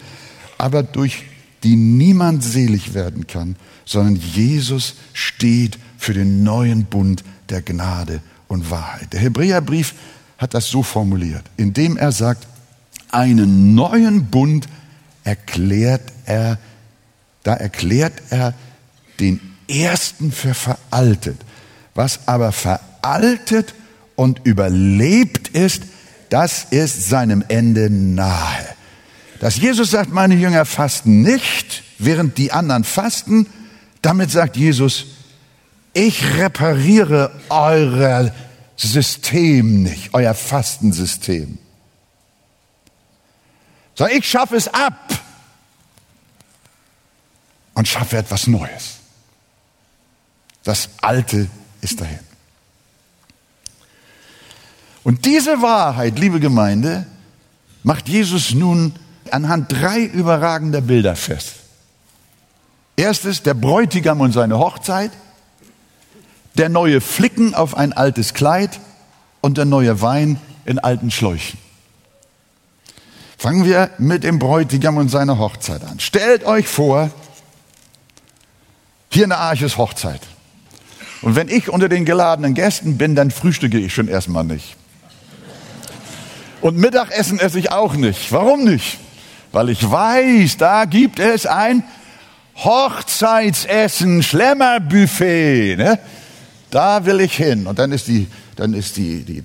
aber 0.58 0.81
durch 0.81 1.25
die 1.65 1.75
niemand 1.75 2.43
selig 2.43 2.93
werden 2.93 3.25
kann, 3.25 3.56
sondern 3.86 4.15
Jesus 4.15 4.93
steht 5.13 5.80
für 5.97 6.13
den 6.13 6.43
neuen 6.43 6.86
Bund 6.86 7.23
der 7.49 7.63
Gnade 7.63 8.21
und 8.47 8.69
Wahrheit. 8.69 9.12
Der 9.13 9.19
Hebräerbrief 9.19 9.95
hat 10.38 10.54
das 10.54 10.69
so 10.69 10.84
formuliert, 10.84 11.43
indem 11.58 11.97
er 11.97 12.12
sagt, 12.12 12.47
einen 13.12 13.73
neuen 13.73 14.25
Bund 14.25 14.67
erklärt 15.23 16.04
er, 16.25 16.60
da 17.41 17.56
erklärt 17.56 18.13
er 18.30 18.54
den 19.19 19.39
ersten 19.67 20.32
für 20.32 20.54
veraltet. 20.54 21.38
Was 21.95 22.28
aber 22.28 22.51
veraltet 22.51 23.73
und 24.15 24.41
überlebt 24.43 25.47
ist, 25.47 25.82
das 26.30 26.67
ist 26.69 27.10
seinem 27.10 27.43
Ende 27.47 27.89
nahe. 27.89 28.74
Dass 29.39 29.57
Jesus 29.57 29.91
sagt, 29.91 30.11
meine 30.11 30.35
Jünger 30.35 30.65
fasten 30.65 31.21
nicht, 31.21 31.83
während 31.99 32.37
die 32.37 32.51
anderen 32.51 32.83
fasten, 32.83 33.47
damit 34.01 34.31
sagt 34.31 34.57
Jesus, 34.57 35.05
ich 35.93 36.37
repariere 36.37 37.31
euer 37.49 38.33
System 38.75 39.83
nicht, 39.83 40.13
euer 40.13 40.33
Fastensystem. 40.33 41.57
Sondern 43.95 44.17
ich 44.17 44.29
schaffe 44.29 44.57
es 44.57 44.67
ab 44.67 45.13
und 47.73 47.87
schaffe 47.87 48.17
etwas 48.17 48.47
Neues. 48.47 48.97
Das 50.63 50.89
Alte 51.01 51.47
ist 51.81 52.01
dahin. 52.01 52.19
Und 55.03 55.25
diese 55.25 55.61
Wahrheit, 55.61 56.17
liebe 56.17 56.39
Gemeinde, 56.39 57.05
macht 57.83 58.09
Jesus 58.09 58.53
nun 58.53 58.95
anhand 59.33 59.71
drei 59.71 60.03
überragender 60.03 60.81
Bilder 60.81 61.15
fest. 61.15 61.55
Erstes 62.97 63.43
der 63.43 63.53
Bräutigam 63.53 64.21
und 64.21 64.31
seine 64.31 64.57
Hochzeit, 64.57 65.11
der 66.55 66.69
neue 66.69 67.01
Flicken 67.01 67.53
auf 67.53 67.75
ein 67.75 67.93
altes 67.93 68.33
Kleid 68.33 68.79
und 69.41 69.57
der 69.57 69.65
neue 69.65 70.01
Wein 70.01 70.39
in 70.65 70.79
alten 70.79 71.11
Schläuchen. 71.11 71.59
Fangen 73.38 73.65
wir 73.65 73.91
mit 73.97 74.23
dem 74.23 74.39
Bräutigam 74.39 74.97
und 74.97 75.09
seiner 75.09 75.38
Hochzeit 75.38 75.83
an. 75.83 75.99
Stellt 75.99 76.45
euch 76.45 76.67
vor, 76.67 77.11
hier 79.11 79.25
in 79.25 79.29
der 79.29 79.39
Arche 79.39 79.67
Hochzeit. 79.77 80.21
Und 81.21 81.35
wenn 81.35 81.49
ich 81.49 81.69
unter 81.69 81.89
den 81.89 82.05
geladenen 82.05 82.53
Gästen 82.53 82.97
bin, 82.97 83.15
dann 83.15 83.31
frühstücke 83.31 83.77
ich 83.77 83.93
schon 83.93 84.07
erstmal 84.07 84.43
nicht. 84.43 84.75
Und 86.61 86.77
Mittagessen 86.77 87.39
esse 87.39 87.59
ich 87.59 87.71
auch 87.71 87.93
nicht. 87.93 88.31
Warum 88.31 88.63
nicht? 88.63 88.97
Weil 89.55 89.69
ich 89.69 89.89
weiß, 89.89 90.57
da 90.57 90.83
gibt 90.83 91.17
es 91.17 91.45
ein 91.45 91.81
Hochzeitsessen, 92.57 94.21
Schlemmerbuffet. 94.21 95.77
Ne? 95.77 95.97
Da 96.69 97.05
will 97.05 97.21
ich 97.21 97.37
hin. 97.37 97.65
Und 97.65 97.79
dann 97.79 97.93
ist 97.93 98.09
die, 98.09 98.27
dann 98.57 98.73
ist 98.73 98.97
die, 98.97 99.23
die, 99.23 99.43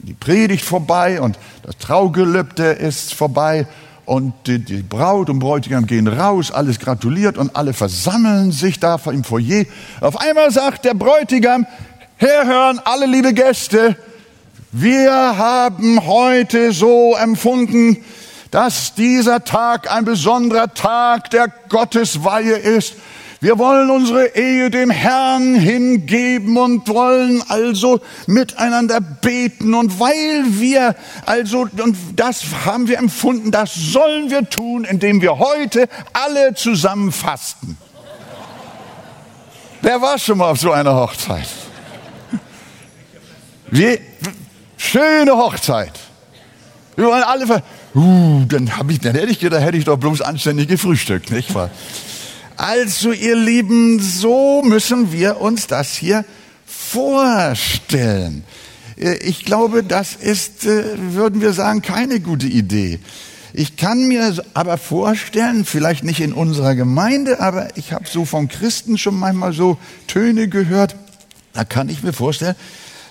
die 0.00 0.12
Predigt 0.12 0.62
vorbei 0.62 1.22
und 1.22 1.38
das 1.62 1.78
Traugelübde 1.78 2.72
ist 2.72 3.14
vorbei 3.14 3.66
und 4.04 4.34
die, 4.46 4.58
die, 4.58 4.82
Braut 4.82 5.30
und 5.30 5.38
Bräutigam 5.38 5.86
gehen 5.86 6.06
raus, 6.06 6.50
alles 6.50 6.78
gratuliert 6.78 7.38
und 7.38 7.56
alle 7.56 7.72
versammeln 7.72 8.52
sich 8.52 8.78
da 8.78 9.00
im 9.06 9.24
Foyer. 9.24 9.64
Auf 10.02 10.20
einmal 10.20 10.50
sagt 10.50 10.84
der 10.84 10.92
Bräutigam, 10.92 11.66
herhören 12.18 12.78
alle 12.84 13.06
liebe 13.06 13.32
Gäste, 13.32 13.96
wir 14.70 15.10
haben 15.10 16.04
heute 16.06 16.72
so 16.72 17.16
empfunden, 17.16 18.04
dass 18.50 18.94
dieser 18.94 19.44
Tag 19.44 19.90
ein 19.90 20.04
besonderer 20.04 20.72
Tag 20.74 21.30
der 21.30 21.48
Gottesweihe 21.68 22.56
ist. 22.56 22.94
Wir 23.40 23.58
wollen 23.58 23.90
unsere 23.90 24.34
Ehe 24.34 24.70
dem 24.70 24.90
Herrn 24.90 25.54
hingeben 25.54 26.56
und 26.56 26.88
wollen 26.88 27.42
also 27.48 28.00
miteinander 28.26 29.00
beten. 29.00 29.74
Und 29.74 30.00
weil 30.00 30.44
wir 30.46 30.94
also, 31.26 31.68
und 31.76 31.96
das 32.16 32.44
haben 32.64 32.88
wir 32.88 32.98
empfunden, 32.98 33.50
das 33.50 33.74
sollen 33.74 34.30
wir 34.30 34.48
tun, 34.48 34.84
indem 34.84 35.20
wir 35.20 35.38
heute 35.38 35.88
alle 36.12 36.54
zusammen 36.54 37.12
fasten. 37.12 37.76
Wer 39.82 40.00
war 40.00 40.18
schon 40.18 40.38
mal 40.38 40.50
auf 40.50 40.58
so 40.58 40.72
einer 40.72 40.94
Hochzeit? 40.94 41.48
Wie, 43.70 44.00
schöne 44.76 45.36
Hochzeit. 45.36 45.92
Wir 46.96 47.06
wollen 47.06 47.22
alle, 47.22 47.62
uh, 47.96 48.44
dann, 48.46 48.76
hab 48.76 48.90
ich, 48.90 49.00
dann 49.00 49.14
hätte 49.14 49.32
ich 49.32 49.40
gedacht, 49.40 49.62
hätte 49.62 49.76
ich 49.76 49.84
doch 49.84 49.96
bloß 49.96 50.20
anständig 50.20 50.68
gefrühstückt, 50.68 51.30
nicht 51.30 51.54
wahr? 51.54 51.70
Also, 52.56 53.12
ihr 53.12 53.36
Lieben, 53.36 54.00
so 54.00 54.62
müssen 54.62 55.12
wir 55.12 55.40
uns 55.40 55.66
das 55.66 55.94
hier 55.94 56.24
vorstellen. 56.64 58.44
Äh, 58.98 59.16
ich 59.18 59.44
glaube, 59.44 59.82
das 59.82 60.14
ist, 60.14 60.66
äh, 60.66 60.84
würden 61.14 61.40
wir 61.40 61.52
sagen, 61.52 61.82
keine 61.82 62.20
gute 62.20 62.46
Idee. 62.46 62.98
Ich 63.52 63.76
kann 63.76 64.06
mir 64.08 64.34
aber 64.52 64.76
vorstellen, 64.76 65.64
vielleicht 65.64 66.04
nicht 66.04 66.20
in 66.20 66.34
unserer 66.34 66.74
Gemeinde, 66.74 67.40
aber 67.40 67.76
ich 67.76 67.92
habe 67.92 68.04
so 68.06 68.26
von 68.26 68.48
Christen 68.48 68.98
schon 68.98 69.18
manchmal 69.18 69.54
so 69.54 69.78
Töne 70.06 70.48
gehört, 70.48 70.94
da 71.54 71.64
kann 71.64 71.88
ich 71.88 72.02
mir 72.02 72.12
vorstellen, 72.12 72.54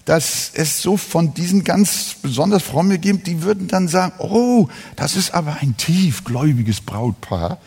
dass 0.06 0.52
es 0.54 0.82
so 0.82 0.98
von 0.98 1.34
diesen 1.34 1.63
ganz 1.63 2.15
besonders 2.22 2.62
frommen 2.62 3.02
gibt, 3.02 3.26
die 3.26 3.41
würden 3.41 3.68
dann 3.68 3.88
sagen, 3.88 4.13
oh, 4.20 4.68
das 4.96 5.15
ist 5.15 5.34
aber 5.34 5.58
ein 5.62 5.76
tiefgläubiges 5.78 6.82
Brautpaar. 6.82 7.58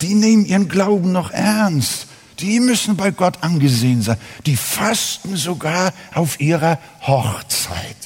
Die 0.00 0.14
nehmen 0.14 0.46
ihren 0.46 0.68
Glauben 0.68 1.12
noch 1.12 1.30
ernst. 1.30 2.06
die 2.38 2.58
müssen 2.60 2.96
bei 2.96 3.10
Gott 3.12 3.38
angesehen 3.42 4.02
sein. 4.02 4.16
Die 4.46 4.56
fasten 4.56 5.36
sogar 5.36 5.92
auf 6.14 6.40
ihrer 6.40 6.78
Hochzeit. 7.02 7.96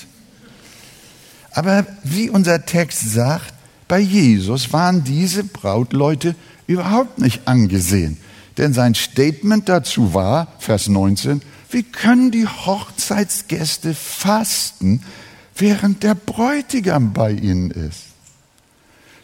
Aber 1.52 1.86
wie 2.02 2.28
unser 2.28 2.66
Text 2.66 3.12
sagt, 3.12 3.54
bei 3.88 3.98
Jesus 3.98 4.72
waren 4.74 5.04
diese 5.04 5.44
Brautleute 5.44 6.34
überhaupt 6.66 7.18
nicht 7.18 7.46
angesehen. 7.46 8.18
Denn 8.58 8.74
sein 8.74 8.94
Statement 8.94 9.68
dazu 9.68 10.12
war, 10.12 10.48
Vers 10.58 10.88
19, 10.88 11.40
wie 11.70 11.82
können 11.82 12.30
die 12.30 12.46
Hochzeitsgäste 12.46 13.94
fasten, 13.94 15.02
während 15.56 16.02
der 16.02 16.14
Bräutigam 16.14 17.12
bei 17.12 17.32
ihnen 17.32 17.70
ist? 17.70 18.02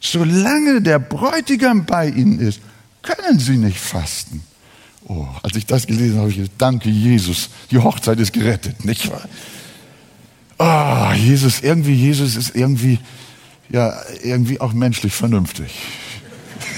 Solange 0.00 0.82
der 0.82 0.98
Bräutigam 0.98 1.84
bei 1.84 2.08
ihnen 2.08 2.40
ist, 2.40 2.60
können 3.02 3.38
sie 3.38 3.56
nicht 3.56 3.78
fasten. 3.78 4.42
Oh, 5.06 5.26
als 5.42 5.56
ich 5.56 5.66
das 5.66 5.86
gelesen 5.86 6.18
habe, 6.18 6.30
ich 6.30 6.36
gesagt, 6.36 6.54
danke 6.58 6.88
Jesus, 6.88 7.50
die 7.70 7.78
Hochzeit 7.78 8.18
ist 8.20 8.32
gerettet, 8.32 8.84
nicht 8.84 9.10
wahr? 9.10 9.28
Ah, 10.58 11.10
oh, 11.10 11.14
Jesus, 11.14 11.60
irgendwie, 11.60 11.94
Jesus 11.94 12.36
ist 12.36 12.54
irgendwie, 12.54 12.98
ja, 13.68 13.94
irgendwie 14.22 14.60
auch 14.60 14.72
menschlich 14.72 15.12
vernünftig. 15.12 15.72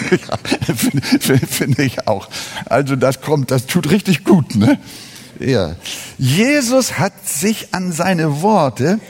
ja, 0.11 0.75
finde 1.21 1.47
find 1.47 1.79
ich 1.79 2.07
auch. 2.09 2.29
Also 2.67 2.97
das 2.97 3.21
kommt, 3.21 3.51
das 3.51 3.67
tut 3.67 3.91
richtig 3.91 4.25
gut, 4.25 4.55
ne? 4.55 4.79
Ja. 5.41 5.77
Jesus 6.19 6.99
hat 6.99 7.27
sich 7.27 7.75
an 7.75 7.93
seine 7.93 8.43
Worte 8.43 9.01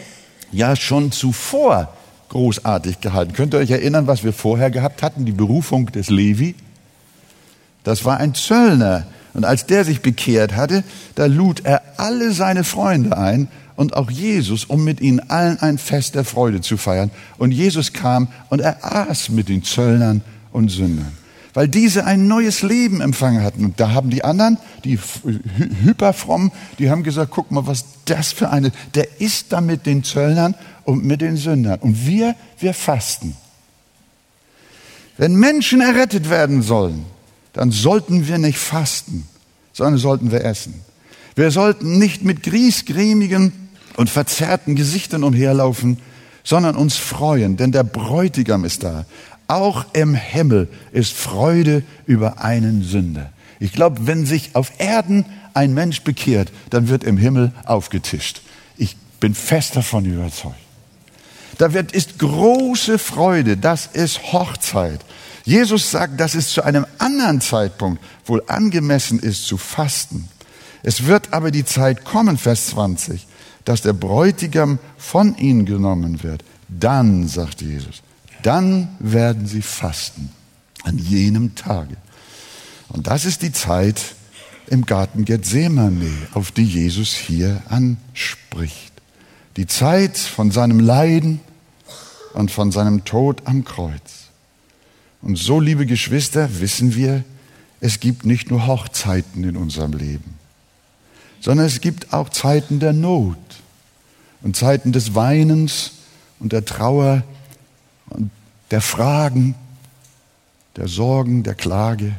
ja 0.53 0.77
schon 0.77 1.13
zuvor 1.13 1.93
großartig 2.29 3.01
gehalten. 3.01 3.33
Könnt 3.33 3.55
ihr 3.55 3.59
euch 3.59 3.71
erinnern, 3.71 4.07
was 4.07 4.25
wir 4.25 4.33
vorher 4.33 4.71
gehabt 4.71 5.03
hatten? 5.03 5.25
Die 5.25 5.33
Berufung 5.33 5.93
des 5.93 6.11
Levi. 6.11 6.55
Das 7.85 8.05
war 8.05 8.19
ein 8.19 8.35
Zöllner. 8.35 9.07
Und 9.35 9.45
als 9.45 9.67
der 9.67 9.85
sich 9.85 10.01
bekehrt 10.01 10.55
hatte, 10.57 10.85
da 11.17 11.27
lud 11.27 11.65
er 11.65 11.83
alle 11.97 12.33
seine 12.33 12.65
Freunde 12.65 13.17
ein 13.17 13.49
und 13.77 13.97
auch 13.97 14.11
Jesus, 14.11 14.65
um 14.65 14.85
mit 14.85 15.01
ihnen 15.01 15.31
allen 15.31 15.59
ein 15.61 15.79
Fest 15.79 16.15
der 16.15 16.25
Freude 16.25 16.61
zu 16.61 16.77
feiern. 16.77 17.11
Und 17.39 17.51
Jesus 17.51 17.93
kam 17.93 18.29
und 18.49 18.61
er 18.61 18.85
aß 18.85 19.31
mit 19.31 19.49
den 19.49 19.65
Zöllnern 19.65 20.23
und 20.53 20.71
Sündern. 20.71 21.13
Weil 21.55 21.69
diese 21.69 22.05
ein 22.05 22.27
neues 22.27 22.63
Leben 22.63 23.01
empfangen 23.01 23.43
hatten. 23.43 23.65
Und 23.65 23.79
da 23.79 23.93
haben 23.93 24.11
die 24.11 24.25
anderen, 24.25 24.59
die 24.85 24.99
hyperfrommen, 25.85 26.51
die 26.81 26.91
haben 26.91 27.05
gesagt, 27.05 27.31
guck 27.31 27.53
mal, 27.53 27.67
was 27.67 27.85
das 28.05 28.33
für 28.33 28.51
eine, 28.51 28.73
der 28.95 29.21
isst 29.21 29.53
da 29.53 29.61
mit 29.61 29.87
den 29.87 30.03
Zöllnern 30.03 30.57
und 30.85 31.05
mit 31.05 31.21
den 31.21 31.37
Sündern. 31.37 31.79
Und 31.79 32.07
wir, 32.07 32.35
wir 32.59 32.75
fasten. 32.75 33.37
Wenn 35.17 35.37
Menschen 35.37 35.81
errettet 35.81 36.29
werden 36.29 36.61
sollen, 36.63 37.05
dann 37.53 37.71
sollten 37.71 38.27
wir 38.27 38.39
nicht 38.39 38.59
fasten, 38.59 39.29
sondern 39.73 39.99
sollten 39.99 40.33
wir 40.33 40.45
essen. 40.45 40.75
Wir 41.37 41.53
sollten 41.53 41.99
nicht 41.99 42.25
mit 42.25 42.43
griesgrämigen 42.43 43.53
und 43.97 44.11
verzerrten 44.11 44.75
Gesichtern 44.75 45.23
umherlaufen, 45.23 45.99
sondern 46.43 46.77
uns 46.77 46.97
freuen, 46.97 47.57
denn 47.57 47.73
der 47.73 47.85
Bräutigam 47.85 48.65
ist 48.65 48.83
da. 48.83 49.07
Auch 49.47 49.87
im 49.93 50.15
Himmel 50.15 50.69
ist 50.93 51.13
Freude 51.13 51.83
über 52.07 52.43
einen 52.43 52.83
Sünder. 52.83 53.33
Ich 53.61 53.73
glaube, 53.73 54.07
wenn 54.07 54.27
sich 54.27 54.55
auf 54.55 54.73
Erden 54.79 55.25
ein 55.53 55.75
Mensch 55.75 56.03
bekehrt, 56.03 56.51
dann 56.71 56.89
wird 56.89 57.05
im 57.05 57.17
Himmel 57.17 57.53
aufgetischt. 57.65 58.43
Ich 58.77 58.97
bin 59.21 59.35
fest 59.35 59.77
davon 59.77 60.05
überzeugt. 60.05 60.57
Da 61.59 61.73
wird, 61.73 61.93
ist 61.93 62.19
große 62.19 62.99
Freude, 62.99 63.57
das 63.57 63.87
ist 63.87 64.33
Hochzeit. 64.33 65.01
Jesus 65.45 65.91
sagt, 65.91 66.19
dass 66.19 66.35
es 66.35 66.49
zu 66.49 66.63
einem 66.63 66.87
anderen 66.99 67.41
Zeitpunkt 67.41 68.03
wohl 68.25 68.43
angemessen 68.47 69.19
ist 69.19 69.47
zu 69.47 69.57
fasten. 69.57 70.29
Es 70.83 71.07
wird 71.07 71.33
aber 71.33 71.51
die 71.51 71.65
Zeit 71.65 72.05
kommen, 72.05 72.39
Vers 72.39 72.69
20, 72.69 73.27
dass 73.65 73.83
der 73.83 73.93
Bräutigam 73.93 74.79
von 74.99 75.37
ihnen 75.37 75.65
genommen 75.65 76.23
wird. 76.23 76.43
Dann, 76.69 77.29
sagt 77.29 77.63
Jesus, 77.63 78.03
dann 78.45 78.89
werden 78.99 79.47
sie 79.47 79.63
fasten 79.63 80.31
an 80.83 80.99
jenem 80.99 81.55
Tage. 81.55 81.97
Und 82.89 83.07
das 83.07 83.25
ist 83.25 83.43
die 83.43 83.53
Zeit 83.53 84.15
im 84.67 84.85
Garten 84.85 85.25
Gethsemane, 85.25 86.11
auf 86.35 86.53
die 86.53 86.65
Jesus 86.65 87.13
hier 87.13 87.63
anspricht. 87.69 88.93
Die 89.57 89.67
Zeit 89.67 90.19
von 90.19 90.51
seinem 90.51 90.81
Leiden 90.81 91.41
und 92.35 92.51
von 92.51 92.71
seinem 92.71 93.05
Tod 93.05 93.43
am 93.47 93.65
Kreuz. 93.65 94.29
Und 95.23 95.39
so, 95.39 95.59
liebe 95.59 95.87
Geschwister, 95.87 96.61
wissen 96.61 96.95
wir, 96.95 97.25
es 97.81 98.01
gibt 98.01 98.27
nicht 98.27 98.51
nur 98.51 98.67
Hochzeiten 98.67 99.45
in 99.45 99.57
unserem 99.57 99.93
Leben, 99.93 100.35
sondern 101.41 101.67
es 101.67 101.81
gibt 101.81 102.13
auch 102.13 102.29
Zeiten 102.29 102.79
der 102.79 102.93
Not 102.93 103.39
und 104.43 104.57
Zeiten 104.57 104.93
des 104.93 105.15
Weinens 105.15 105.93
und 106.41 106.53
der 106.53 106.65
Trauer 106.65 107.23
und 108.11 108.31
der 108.71 108.81
Fragen, 108.81 109.55
der 110.77 110.89
Sorgen, 110.89 111.43
der 111.43 111.55
Klage. 111.55 112.15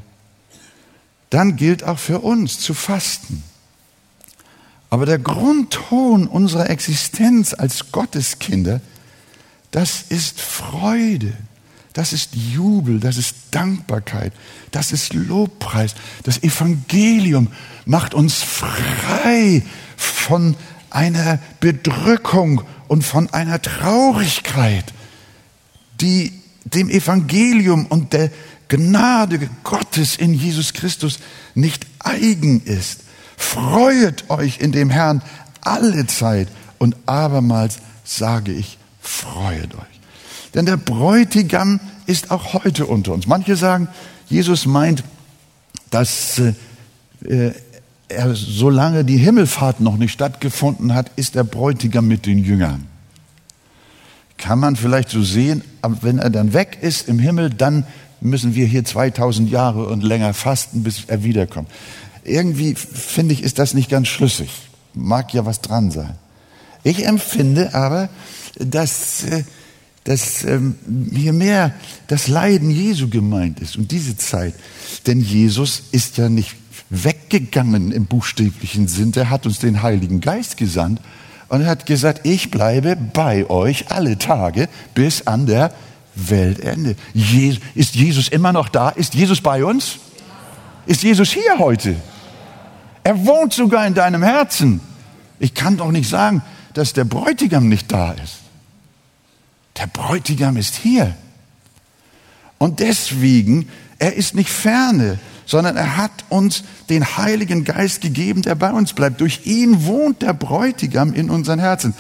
Dann 1.30 1.56
gilt 1.56 1.84
auch 1.84 2.00
für 2.00 2.20
uns 2.20 2.60
zu 2.60 2.74
fasten. 2.74 3.44
Aber 4.90 5.06
der 5.06 5.20
Grundton 5.20 6.28
unserer 6.28 6.70
Existenz 6.70 7.54
als 7.54 7.92
Gotteskinder, 7.92 8.80
das 9.72 10.04
ist 10.08 10.40
Freude. 10.40 11.34
Das 11.96 12.12
ist 12.12 12.36
Jubel, 12.36 13.00
das 13.00 13.16
ist 13.16 13.36
Dankbarkeit, 13.52 14.34
das 14.72 14.92
ist 14.92 15.14
Lobpreis. 15.14 15.96
Das 16.24 16.44
Evangelium 16.44 17.48
macht 17.86 18.14
uns 18.14 18.44
frei 18.44 19.64
von 19.96 20.58
einer 20.90 21.40
Bedrückung 21.62 22.64
und 22.90 23.04
von 23.04 23.30
einer 23.34 23.62
Traurigkeit, 23.62 24.94
die 26.02 26.34
dem 26.66 26.90
Evangelium 26.90 27.86
und 27.86 28.14
der 28.14 28.32
Gnade 28.68 29.50
Gottes 29.64 30.16
in 30.16 30.34
Jesus 30.34 30.74
Christus 30.74 31.20
nicht 31.54 31.86
eigen 32.00 32.62
ist. 32.62 33.02
Freuet 33.38 34.30
euch 34.30 34.60
in 34.60 34.72
dem 34.72 34.90
Herrn 34.90 35.22
alle 35.62 36.08
Zeit 36.08 36.48
und 36.80 36.96
abermals 37.06 37.80
sage 38.04 38.52
ich, 38.52 38.78
freuet 39.02 39.76
euch. 39.76 40.00
Denn 40.54 40.66
der 40.66 40.78
Bräutigam 40.78 41.80
ist 42.06 42.32
auch 42.32 42.54
heute 42.54 42.86
unter 42.86 43.14
uns. 43.14 43.28
Manche 43.28 43.56
sagen, 43.56 43.88
Jesus 44.28 44.66
meint, 44.66 45.04
dass 45.92 46.40
äh, 46.40 47.52
er, 48.08 48.36
solange 48.36 49.04
die 49.04 49.18
Himmelfahrt 49.18 49.80
noch 49.82 49.98
nicht 49.98 50.12
stattgefunden 50.12 50.94
hat, 50.94 51.12
ist 51.16 51.36
der 51.36 51.44
Bräutigam 51.44 52.08
mit 52.08 52.26
den 52.26 52.40
Jüngern. 52.40 52.88
Kann 54.38 54.60
man 54.60 54.76
vielleicht 54.76 55.10
so 55.10 55.24
sehen, 55.24 55.64
aber 55.82 55.98
wenn 56.02 56.20
er 56.20 56.30
dann 56.30 56.54
weg 56.54 56.78
ist 56.82 57.08
im 57.08 57.20
Himmel, 57.20 57.50
dann 57.50 57.86
müssen 58.22 58.56
wir 58.56 58.66
hier 58.66 58.84
2000 58.84 59.50
Jahre 59.50 59.88
und 59.88 60.04
länger 60.04 60.34
fasten, 60.34 60.84
bis 60.84 61.06
er 61.08 61.24
wiederkommt. 61.24 61.70
Irgendwie 62.24 62.76
finde 62.76 63.34
ich, 63.34 63.44
ist 63.44 63.60
das 63.60 63.74
nicht 63.74 63.90
ganz 63.90 64.08
schlüssig. 64.08 64.50
Mag 64.94 65.34
ja 65.34 65.46
was 65.46 65.62
dran 65.62 65.92
sein. 65.92 66.16
Ich 66.84 67.06
empfinde 67.06 67.74
aber, 67.74 68.10
dass 68.60 69.24
äh, 69.26 69.44
dass 70.06 70.44
ähm, 70.44 70.76
hier 71.14 71.34
mehr 71.34 71.74
das 72.08 72.28
Leiden 72.28 72.70
Jesu 72.70 73.10
gemeint 73.10 73.60
ist 73.60 73.76
und 73.76 73.92
diese 73.92 74.16
Zeit. 74.16 74.54
Denn 75.08 75.20
Jesus 75.20 75.82
ist 75.92 76.18
ja 76.18 76.30
nicht 76.30 76.56
weggegangen 76.90 77.92
im 77.92 78.06
buchstäblichen 78.06 78.88
Sinn, 78.88 79.12
er 79.16 79.32
hat 79.32 79.48
uns 79.48 79.60
den 79.60 79.82
Heiligen 79.82 80.22
Geist 80.22 80.58
gesandt 80.58 81.02
und 81.48 81.62
er 81.62 81.68
hat 81.68 81.86
gesagt, 81.86 82.22
ich 82.24 82.52
bleibe 82.52 82.96
bei 82.96 83.50
euch 83.50 83.92
alle 83.92 84.18
Tage 84.18 84.68
bis 84.94 85.28
an 85.28 85.46
der 85.46 85.72
Weltende. 86.16 86.96
Ist 87.76 87.96
Jesus 87.96 88.30
immer 88.30 88.54
noch 88.54 88.70
da? 88.70 88.90
Ist 88.90 89.14
Jesus 89.14 89.42
bei 89.42 89.64
uns? 89.64 90.00
Ist 90.86 91.04
Jesus 91.04 91.32
hier 91.32 91.60
heute? 91.60 91.96
Er 93.04 93.26
wohnt 93.26 93.54
sogar 93.54 93.86
in 93.86 93.94
deinem 93.94 94.24
Herzen. 94.24 94.82
Ich 95.40 95.54
kann 95.54 95.78
doch 95.78 95.92
nicht 95.92 96.10
sagen, 96.10 96.42
dass 96.74 96.94
der 96.94 97.04
Bräutigam 97.04 97.70
nicht 97.70 97.92
da 97.92 98.14
ist. 98.14 98.38
Der 99.78 99.88
Bräutigam 99.88 100.58
ist 100.58 100.76
hier. 100.76 101.16
Und 102.58 102.80
deswegen, 102.80 103.70
er 104.00 104.14
ist 104.14 104.34
nicht 104.34 104.50
ferne, 104.50 105.20
sondern 105.46 105.78
er 105.78 105.98
hat 105.98 106.26
uns 106.30 106.64
den 106.90 107.18
Heiligen 107.18 107.64
Geist 107.64 108.02
gegeben, 108.02 108.42
der 108.42 108.56
bei 108.56 108.72
uns 108.72 108.94
bleibt. 108.94 109.22
Durch 109.22 109.46
ihn 109.46 109.86
wohnt 109.86 110.22
der 110.22 110.34
Bräutigam 110.34 111.14
in 111.14 111.30
unseren 111.30 111.60
Herzen. 111.60 111.94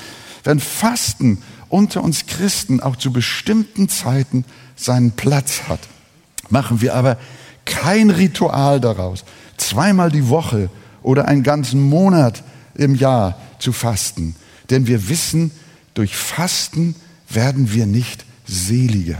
Wenn 0.43 0.59
Fasten 0.59 1.41
unter 1.69 2.03
uns 2.03 2.25
Christen 2.25 2.79
auch 2.79 2.95
zu 2.95 3.11
bestimmten 3.11 3.89
Zeiten 3.89 4.45
seinen 4.75 5.11
Platz 5.11 5.63
hat, 5.67 5.79
machen 6.49 6.81
wir 6.81 6.95
aber 6.95 7.17
kein 7.65 8.11
Ritual 8.11 8.79
daraus, 8.79 9.25
zweimal 9.57 10.11
die 10.11 10.29
Woche 10.29 10.69
oder 11.01 11.27
einen 11.27 11.43
ganzen 11.43 11.81
Monat 11.81 12.43
im 12.75 12.95
Jahr 12.95 13.39
zu 13.59 13.73
fasten. 13.73 14.35
Denn 14.69 14.87
wir 14.87 15.09
wissen, 15.09 15.51
durch 15.93 16.15
Fasten 16.15 16.95
werden 17.29 17.71
wir 17.73 17.85
nicht 17.85 18.25
seliger, 18.45 19.17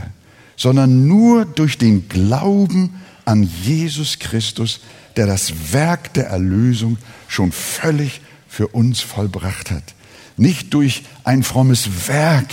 sondern 0.56 1.06
nur 1.06 1.44
durch 1.44 1.78
den 1.78 2.08
Glauben 2.08 3.00
an 3.26 3.42
Jesus 3.62 4.18
Christus, 4.18 4.80
der 5.16 5.26
das 5.26 5.72
Werk 5.72 6.14
der 6.14 6.28
Erlösung 6.28 6.96
schon 7.28 7.52
völlig 7.52 8.22
für 8.48 8.68
uns 8.68 9.00
vollbracht 9.00 9.70
hat. 9.70 9.94
Nicht 10.38 10.72
durch 10.72 11.02
ein 11.24 11.42
frommes 11.42 12.08
Werk 12.08 12.48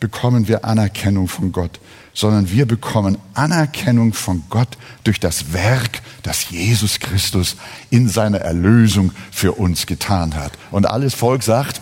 bekommen 0.00 0.46
wir 0.46 0.64
Anerkennung 0.64 1.28
von 1.28 1.50
Gott, 1.50 1.80
sondern 2.14 2.50
wir 2.50 2.66
bekommen 2.66 3.18
Anerkennung 3.34 4.12
von 4.12 4.44
Gott 4.50 4.76
durch 5.04 5.18
das 5.18 5.52
Werk, 5.52 6.02
das 6.22 6.50
Jesus 6.50 7.00
Christus 7.00 7.56
in 7.90 8.08
seiner 8.08 8.38
Erlösung 8.38 9.12
für 9.30 9.52
uns 9.52 9.86
getan 9.86 10.34
hat. 10.34 10.52
Und 10.70 10.86
alles 10.86 11.14
Volk 11.14 11.42
sagt, 11.42 11.80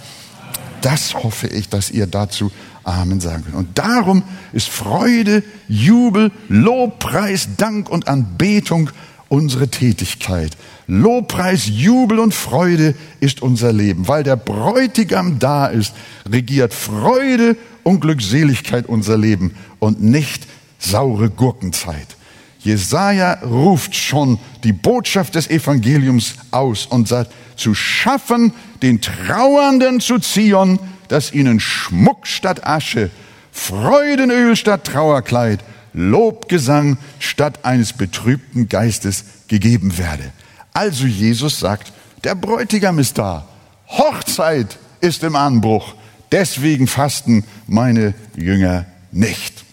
das 0.82 1.14
hoffe 1.14 1.48
ich, 1.48 1.68
dass 1.68 1.90
ihr 1.90 2.06
dazu 2.06 2.52
Amen 2.86 3.20
sagen 3.20 3.42
könnt. 3.44 3.56
Und 3.56 3.76
darum 3.78 4.22
ist 4.52 4.68
Freude, 4.68 5.42
Jubel, 5.66 6.30
Lobpreis, 6.48 7.48
Dank 7.56 7.90
und 7.90 8.06
Anbetung 8.06 8.90
unsere 9.28 9.68
Tätigkeit. 9.68 10.56
Lobpreis, 10.86 11.66
Jubel 11.66 12.20
und 12.20 12.32
Freude 12.32 12.94
ist 13.18 13.42
unser 13.42 13.72
Leben. 13.72 14.06
Weil 14.06 14.22
der 14.22 14.36
Bräutigam 14.36 15.40
da 15.40 15.66
ist, 15.66 15.94
regiert 16.30 16.72
Freude 16.72 17.56
und 17.82 18.00
Glückseligkeit 18.00 18.86
unser 18.86 19.18
Leben 19.18 19.56
und 19.80 20.00
nicht 20.00 20.46
saure 20.78 21.28
Gurkenzeit. 21.28 22.16
Jesaja 22.60 23.38
ruft 23.42 23.96
schon 23.96 24.38
die 24.62 24.72
Botschaft 24.72 25.34
des 25.34 25.50
Evangeliums 25.50 26.34
aus 26.52 26.86
und 26.86 27.08
sagt, 27.08 27.32
zu 27.56 27.74
schaffen 27.74 28.52
den 28.82 29.00
Trauernden 29.00 30.00
zu 30.00 30.18
Zion, 30.18 30.78
dass 31.08 31.32
ihnen 31.32 31.60
Schmuck 31.60 32.26
statt 32.26 32.66
Asche, 32.66 33.10
Freudenöl 33.52 34.56
statt 34.56 34.84
Trauerkleid, 34.84 35.60
Lobgesang 35.92 36.98
statt 37.18 37.64
eines 37.64 37.94
betrübten 37.94 38.68
Geistes 38.68 39.24
gegeben 39.48 39.96
werde. 39.96 40.30
Also 40.74 41.06
Jesus 41.06 41.58
sagt, 41.58 41.92
der 42.22 42.34
Bräutigam 42.34 42.98
ist 42.98 43.16
da, 43.18 43.48
Hochzeit 43.88 44.78
ist 45.00 45.22
im 45.22 45.36
Anbruch, 45.36 45.94
deswegen 46.32 46.86
fasten 46.86 47.44
meine 47.66 48.14
Jünger 48.36 48.84
nicht. 49.10 49.64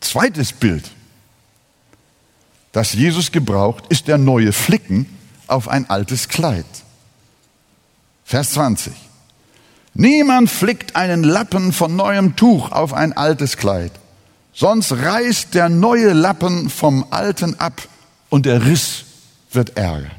Zweites 0.00 0.52
Bild, 0.52 0.90
das 2.72 2.92
Jesus 2.92 3.32
gebraucht, 3.32 3.84
ist 3.88 4.08
der 4.08 4.18
neue 4.18 4.52
Flicken 4.52 5.06
auf 5.46 5.68
ein 5.68 5.88
altes 5.88 6.28
Kleid. 6.28 6.66
Vers 8.24 8.52
20. 8.52 8.92
Niemand 10.00 10.48
flickt 10.48 10.96
einen 10.96 11.24
Lappen 11.24 11.74
von 11.74 11.94
neuem 11.94 12.34
Tuch 12.34 12.72
auf 12.72 12.94
ein 12.94 13.12
altes 13.12 13.58
Kleid, 13.58 13.92
sonst 14.54 14.92
reißt 14.92 15.52
der 15.52 15.68
neue 15.68 16.14
Lappen 16.14 16.70
vom 16.70 17.04
alten 17.10 17.60
ab 17.60 17.82
und 18.30 18.46
der 18.46 18.64
Riss 18.64 19.04
wird 19.52 19.76
ärger. 19.76 20.10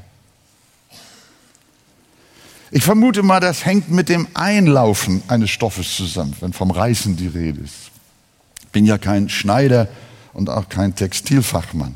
Ich 2.70 2.84
vermute 2.84 3.24
mal, 3.24 3.39
das 3.39 3.65
hängt 3.65 3.89
mit 3.89 4.08
dem 4.08 4.28
Einlaufen 4.36 5.24
eines 5.28 5.50
Stoffes 5.50 5.96
zusammen, 5.96 6.36
wenn 6.41 6.54
vom 6.54 6.70
Reißen 6.70 7.17
die 7.17 7.26
Rede 7.26 7.62
ist. 7.62 7.89
Ich 8.62 8.67
bin 8.67 8.86
ja 8.86 9.00
kein 9.00 9.30
Schneider 9.30 9.88
und 10.34 10.52
auch 10.52 10.70
kein 10.70 10.94
Textilfachmann. 10.94 11.96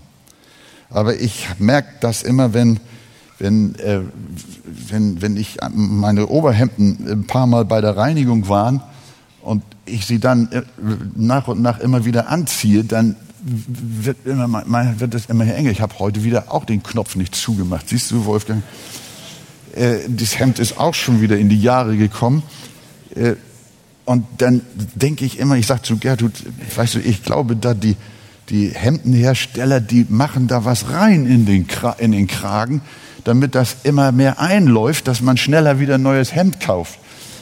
Aber 0.90 1.20
ich 1.20 1.50
merke 1.60 1.90
das 2.00 2.24
immer, 2.24 2.52
wenn, 2.56 2.80
wenn, 3.40 3.76
äh, 3.76 4.02
wenn, 4.90 5.22
wenn 5.22 5.38
ich 5.38 5.58
meine 5.74 6.28
Oberhemden 6.28 7.08
ein 7.08 7.28
paar 7.28 7.48
Mal 7.48 7.66
bei 7.66 7.82
der 7.82 7.98
Reinigung 7.98 8.48
waren 8.48 8.82
und 9.42 9.64
ich 9.86 10.06
sie 10.06 10.20
dann 10.20 10.52
äh, 10.52 10.62
nach 11.16 11.48
und 11.48 11.62
nach 11.62 11.80
immer 11.80 12.06
wieder 12.06 12.30
anziehe, 12.30 12.84
dann 12.84 13.16
wird, 13.44 14.26
immer, 14.26 14.64
wird 15.00 15.14
das 15.14 15.28
immer 15.28 15.46
enger. 15.46 15.70
Ich 15.70 15.82
habe 15.82 16.00
heute 16.00 16.24
wieder 16.24 16.52
auch 16.52 16.66
den 16.66 16.82
Knopf 16.82 17.16
nicht 17.16 17.36
zugemacht. 17.36 17.90
Siehst 17.90 18.10
du, 18.10 18.26
Wolfgang? 18.26 18.64
äh, 19.76 20.00
das 20.08 20.40
Hemd 20.40 20.60
ist 20.60 20.78
auch 20.78 20.94
schon 20.94 21.22
wieder 21.22 21.38
in 21.38 21.50
die 21.50 21.62
Jahre 21.62 21.98
gekommen. 21.98 22.44
Äh, 23.16 23.36
und 24.06 24.26
dann 24.38 24.62
denke 24.94 25.26
ich 25.26 25.40
immer, 25.40 25.56
ich 25.56 25.66
sage 25.66 25.82
zu 25.82 25.98
Gertrud, 25.98 26.34
weißt 26.76 26.96
du, 26.96 27.00
ich 27.00 27.24
glaube, 27.24 27.56
da 27.56 27.74
die, 27.74 27.96
die 28.50 28.70
Hemdenhersteller, 28.70 29.80
die 29.80 30.06
machen 30.08 30.48
da 30.48 30.64
was 30.64 30.90
rein 30.90 31.26
in 31.26 31.46
den, 31.46 31.68
in 31.98 32.12
den 32.12 32.28
Kragen, 32.28 32.82
damit 33.26 33.56
das 33.56 33.78
immer 33.84 34.14
mehr 34.14 34.40
einläuft, 34.40 35.08
dass 35.08 35.22
man 35.22 35.36
schneller 35.36 35.80
wieder 35.80 35.96
ein 35.96 36.02
neues 36.02 36.34
Hemd 36.34 36.62
kauft. 36.62 37.00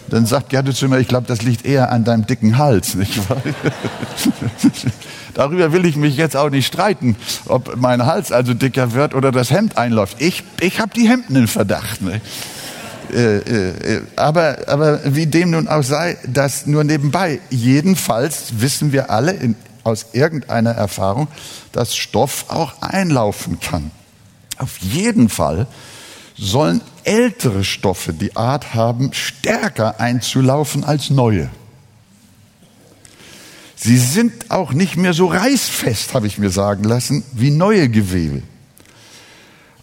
Dann 0.10 0.26
sagt 0.26 0.50
Gertrud 0.50 0.76
zu 0.76 0.89
mir, 0.89 1.00
ich 1.00 1.08
glaube, 1.08 1.28
das 1.28 1.43
liegt 1.43 1.65
eher 1.65 1.91
an 1.91 2.04
deinem 2.04 2.26
dicken 2.26 2.58
Hals, 2.58 2.96
nicht 2.96 3.30
wahr? 3.30 3.41
Darüber 5.34 5.72
will 5.72 5.86
ich 5.86 5.96
mich 5.96 6.17
jetzt 6.17 6.36
auch 6.36 6.50
nicht 6.50 6.67
streiten, 6.67 7.15
ob 7.46 7.76
mein 7.78 8.06
Hals 8.06 8.32
also 8.32 8.54
dicker 8.54 8.93
wird 8.93 9.15
oder 9.15 9.32
das 9.32 9.52
Hemd 9.52 9.78
einläuft. 9.78 10.17
Ich, 10.19 10.43
ich 10.60 10.80
habe 10.80 10.91
die 10.93 11.08
Hemden 11.08 11.36
in 11.36 11.48
Verdacht. 11.48 12.02
Ne? 12.02 12.22
Äh, 13.12 13.38
äh, 13.38 14.02
aber, 14.15 14.58
aber 14.67 15.15
wie 15.15 15.26
dem 15.26 15.52
nun 15.52 15.67
auch 15.67 15.84
sei, 15.84 16.17
das 16.28 16.65
nur 16.65 16.84
nebenbei. 16.84 17.39
Jedenfalls 17.50 18.60
wissen 18.60 18.91
wir 18.91 19.10
alle 19.10 19.32
in, 19.32 19.56
aus 19.84 20.08
irgendeiner 20.13 20.72
Erfahrung, 20.72 21.28
dass 21.72 21.96
Stoff 21.96 22.46
auch 22.50 22.82
einlaufen 22.82 23.60
kann. 23.60 23.91
Auf 24.58 24.78
jeden 24.80 25.30
Fall 25.30 25.68
sollen 26.38 26.82
ältere 27.04 27.63
Stoffe 27.63 28.13
die 28.13 28.36
Art 28.36 28.74
haben, 28.74 29.13
stärker 29.13 30.00
einzulaufen 30.00 30.84
als 30.84 31.10
neue. 31.10 31.50
Sie 33.76 33.98
sind 33.98 34.50
auch 34.50 34.72
nicht 34.72 34.96
mehr 34.96 35.13
so 35.13 35.28
reißfest, 35.28 36.13
habe 36.13 36.28
ich 36.28 36.38
mir 36.38 36.50
sagen 36.50 36.86
lassen, 36.86 37.24
wie 37.34 37.52
neue 37.52 37.89
Gewebe. 37.89 38.42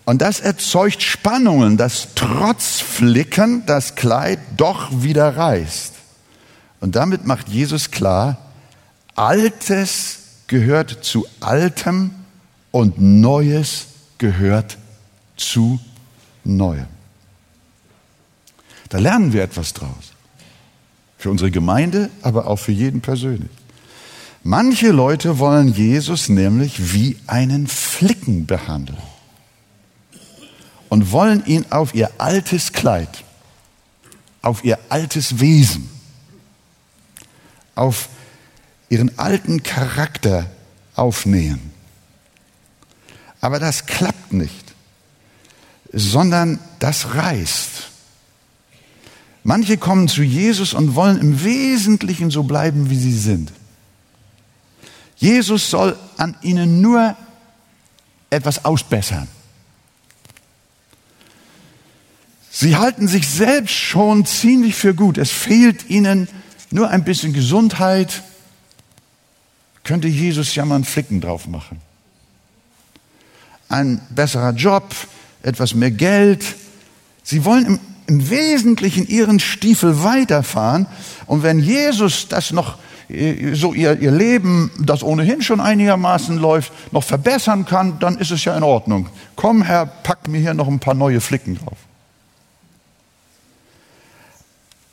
Und 0.06 0.22
das 0.22 0.40
erzeugt 0.40 1.02
Spannungen, 1.02 1.76
dass 1.76 2.08
trotz 2.14 2.80
Flicken 2.80 3.64
das 3.66 3.94
Kleid 3.94 4.38
doch 4.56 4.90
wieder 4.90 5.36
reißt. 5.36 5.92
Und 6.80 6.96
damit 6.96 7.26
macht 7.26 7.48
Jesus 7.48 7.90
klar, 7.90 8.38
Altes 9.14 10.18
gehört 10.46 11.04
zu 11.04 11.26
Altem 11.40 12.12
und 12.70 13.00
Neues 13.00 13.86
gehört 14.20 14.78
zu 15.36 15.80
Neuem. 16.44 16.86
Da 18.88 18.98
lernen 18.98 19.32
wir 19.32 19.42
etwas 19.42 19.72
draus. 19.72 20.12
Für 21.18 21.30
unsere 21.30 21.50
Gemeinde, 21.50 22.10
aber 22.22 22.46
auch 22.46 22.58
für 22.58 22.72
jeden 22.72 23.00
persönlich. 23.00 23.50
Manche 24.42 24.90
Leute 24.90 25.38
wollen 25.38 25.68
Jesus 25.68 26.28
nämlich 26.28 26.94
wie 26.94 27.18
einen 27.26 27.66
Flicken 27.66 28.46
behandeln 28.46 28.98
und 30.88 31.12
wollen 31.12 31.44
ihn 31.44 31.66
auf 31.70 31.94
ihr 31.94 32.10
altes 32.18 32.72
Kleid, 32.72 33.24
auf 34.40 34.64
ihr 34.64 34.78
altes 34.88 35.40
Wesen, 35.40 35.90
auf 37.74 38.08
ihren 38.88 39.18
alten 39.18 39.62
Charakter 39.62 40.50
aufnähen. 40.96 41.70
Aber 43.40 43.58
das 43.58 43.86
klappt 43.86 44.32
nicht, 44.32 44.74
sondern 45.92 46.58
das 46.78 47.14
reißt. 47.14 47.88
Manche 49.42 49.78
kommen 49.78 50.08
zu 50.08 50.22
Jesus 50.22 50.74
und 50.74 50.94
wollen 50.94 51.18
im 51.18 51.42
Wesentlichen 51.42 52.30
so 52.30 52.42
bleiben, 52.42 52.90
wie 52.90 52.98
sie 52.98 53.18
sind. 53.18 53.52
Jesus 55.16 55.70
soll 55.70 55.98
an 56.16 56.36
ihnen 56.42 56.80
nur 56.80 57.16
etwas 58.28 58.64
ausbessern. 58.64 59.28
Sie 62.50 62.76
halten 62.76 63.08
sich 63.08 63.28
selbst 63.28 63.74
schon 63.74 64.26
ziemlich 64.26 64.74
für 64.74 64.94
gut. 64.94 65.18
Es 65.18 65.30
fehlt 65.30 65.88
ihnen 65.88 66.28
nur 66.70 66.90
ein 66.90 67.04
bisschen 67.04 67.32
Gesundheit. 67.32 68.22
Könnte 69.84 70.08
Jesus 70.08 70.54
ja 70.54 70.64
mal 70.64 70.74
einen 70.76 70.84
Flicken 70.84 71.20
drauf 71.20 71.46
machen. 71.46 71.80
Ein 73.70 74.02
besserer 74.10 74.52
Job, 74.52 74.94
etwas 75.42 75.74
mehr 75.74 75.90
Geld. 75.90 76.44
Sie 77.22 77.44
wollen 77.46 77.64
im, 77.64 77.80
im 78.06 78.28
Wesentlichen 78.28 79.06
ihren 79.06 79.40
Stiefel 79.40 80.02
weiterfahren. 80.02 80.86
Und 81.26 81.42
wenn 81.42 81.60
Jesus 81.60 82.28
das 82.28 82.50
noch 82.50 82.76
so 83.54 83.72
ihr, 83.72 83.98
ihr 84.00 84.10
Leben, 84.10 84.70
das 84.78 85.02
ohnehin 85.02 85.42
schon 85.42 85.60
einigermaßen 85.60 86.36
läuft, 86.36 86.72
noch 86.92 87.02
verbessern 87.02 87.64
kann, 87.64 87.98
dann 87.98 88.18
ist 88.18 88.30
es 88.30 88.44
ja 88.44 88.56
in 88.56 88.62
Ordnung. 88.62 89.08
Komm, 89.36 89.62
Herr, 89.62 89.86
pack 89.86 90.28
mir 90.28 90.40
hier 90.40 90.54
noch 90.54 90.68
ein 90.68 90.78
paar 90.78 90.94
neue 90.94 91.20
Flicken 91.20 91.56
drauf. 91.56 91.78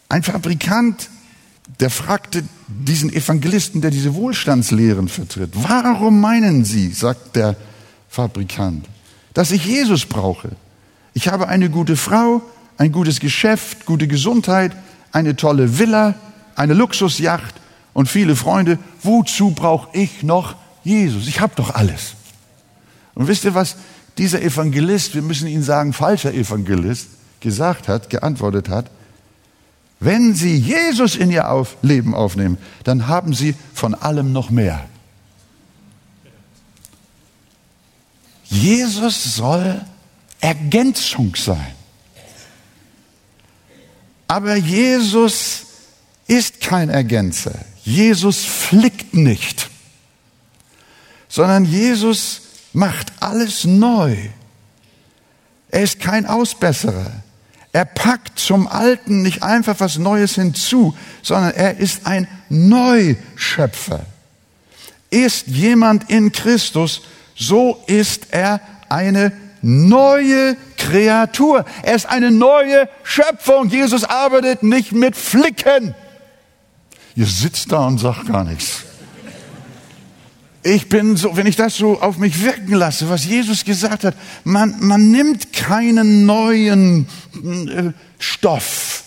Ein 0.09 0.23
Fabrikant, 0.23 1.09
der 1.79 1.89
fragte 1.89 2.43
diesen 2.67 3.11
Evangelisten, 3.11 3.81
der 3.81 3.91
diese 3.91 4.15
Wohlstandslehren 4.15 5.09
vertritt, 5.09 5.51
warum 5.53 6.21
meinen 6.21 6.63
Sie, 6.63 6.91
sagt 6.91 7.35
der 7.35 7.55
Fabrikant, 8.09 8.85
dass 9.33 9.51
ich 9.51 9.65
Jesus 9.65 10.05
brauche? 10.05 10.49
Ich 11.13 11.27
habe 11.27 11.47
eine 11.47 11.69
gute 11.69 11.97
Frau, 11.97 12.41
ein 12.77 12.91
gutes 12.91 13.19
Geschäft, 13.19 13.85
gute 13.85 14.07
Gesundheit, 14.07 14.75
eine 15.11 15.35
tolle 15.35 15.79
Villa, 15.79 16.15
eine 16.55 16.73
Luxusjacht 16.73 17.55
und 17.93 18.07
viele 18.07 18.35
Freunde, 18.35 18.77
wozu 19.01 19.51
brauche 19.51 19.89
ich 19.97 20.23
noch 20.23 20.55
Jesus? 20.83 21.27
Ich 21.27 21.41
habe 21.41 21.53
doch 21.55 21.73
alles. 21.73 22.13
Und 23.15 23.27
wisst 23.27 23.45
ihr, 23.45 23.55
was 23.55 23.77
dieser 24.17 24.41
Evangelist, 24.41 25.15
wir 25.15 25.21
müssen 25.21 25.47
ihn 25.47 25.63
sagen, 25.63 25.93
falscher 25.93 26.33
Evangelist, 26.33 27.07
gesagt 27.39 27.87
hat, 27.87 28.09
geantwortet 28.09 28.69
hat? 28.69 28.89
Wenn 29.99 30.35
Sie 30.35 30.55
Jesus 30.55 31.15
in 31.15 31.31
Ihr 31.31 31.65
Leben 31.81 32.13
aufnehmen, 32.13 32.57
dann 32.83 33.07
haben 33.07 33.33
Sie 33.33 33.55
von 33.73 33.95
allem 33.95 34.31
noch 34.31 34.51
mehr. 34.51 34.85
Jesus 38.49 39.35
soll 39.35 39.81
Ergänzung 40.39 41.35
sein. 41.35 41.73
Aber 44.27 44.55
Jesus 44.55 45.65
ist 46.27 46.61
kein 46.61 46.89
Ergänzer. 46.89 47.53
Jesus 47.83 48.43
flickt 48.43 49.13
nicht, 49.13 49.69
sondern 51.29 51.63
Jesus 51.63 52.41
macht 52.73 53.13
alles 53.21 53.63
neu. 53.63 54.17
Er 55.69 55.83
ist 55.83 55.99
kein 55.99 56.25
Ausbesserer. 56.25 57.11
Er 57.71 57.85
packt 57.85 58.39
zum 58.39 58.67
Alten 58.67 59.21
nicht 59.21 59.43
einfach 59.43 59.79
was 59.79 59.97
Neues 59.97 60.35
hinzu, 60.35 60.97
sondern 61.21 61.53
er 61.53 61.77
ist 61.77 62.05
ein 62.05 62.27
Neuschöpfer. 62.49 64.05
Ist 65.09 65.47
jemand 65.47 66.09
in 66.09 66.31
Christus, 66.31 67.01
so 67.37 67.81
ist 67.87 68.27
er 68.31 68.59
eine 68.89 69.31
neue 69.61 70.57
Kreatur. 70.77 71.65
Er 71.83 71.95
ist 71.95 72.07
eine 72.07 72.31
neue 72.31 72.89
Schöpfung. 73.03 73.69
Jesus 73.69 74.03
arbeitet 74.03 74.63
nicht 74.63 74.91
mit 74.91 75.15
Flicken. 75.15 75.93
Ihr 77.15 77.25
sitzt 77.25 77.71
da 77.71 77.85
und 77.85 77.99
sagt 77.99 78.27
gar 78.27 78.43
nichts. 78.43 78.83
Ich 80.63 80.89
bin 80.89 81.15
so, 81.15 81.37
wenn 81.37 81.47
ich 81.47 81.55
das 81.55 81.77
so 81.77 82.01
auf 82.01 82.17
mich 82.17 82.43
wirken 82.43 82.73
lasse, 82.73 83.09
was 83.09 83.25
Jesus 83.25 83.63
gesagt 83.63 84.03
hat, 84.03 84.15
man, 84.43 84.75
man 84.79 85.11
nimmt 85.11 85.53
keinen 85.53 86.25
neuen 86.25 87.07
äh, 87.35 87.91
Stoff 88.19 89.03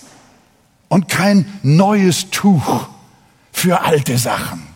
und 0.88 1.08
kein 1.08 1.44
neues 1.62 2.30
Tuch 2.30 2.88
für 3.52 3.82
alte 3.82 4.16
Sachen. 4.16 4.69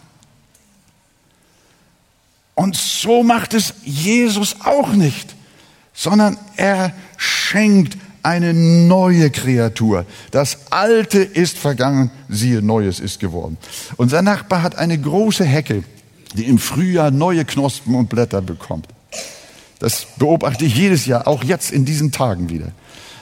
Und 2.54 2.76
so 2.76 3.22
macht 3.22 3.54
es 3.54 3.74
Jesus 3.84 4.56
auch 4.64 4.92
nicht, 4.92 5.34
sondern 5.92 6.38
er 6.56 6.92
schenkt 7.16 7.96
eine 8.22 8.54
neue 8.54 9.30
Kreatur. 9.30 10.06
Das 10.30 10.70
Alte 10.70 11.18
ist 11.18 11.58
vergangen, 11.58 12.10
siehe, 12.28 12.62
Neues 12.62 13.00
ist 13.00 13.20
geworden. 13.20 13.58
Unser 13.96 14.22
Nachbar 14.22 14.62
hat 14.62 14.76
eine 14.76 14.98
große 14.98 15.44
Hecke, 15.44 15.84
die 16.34 16.44
im 16.44 16.58
Frühjahr 16.58 17.10
neue 17.10 17.44
Knospen 17.44 17.94
und 17.94 18.08
Blätter 18.08 18.40
bekommt. 18.40 18.88
Das 19.78 20.06
beobachte 20.16 20.64
ich 20.64 20.74
jedes 20.74 21.04
Jahr, 21.06 21.28
auch 21.28 21.44
jetzt 21.44 21.70
in 21.70 21.84
diesen 21.84 22.12
Tagen 22.12 22.48
wieder. 22.48 22.72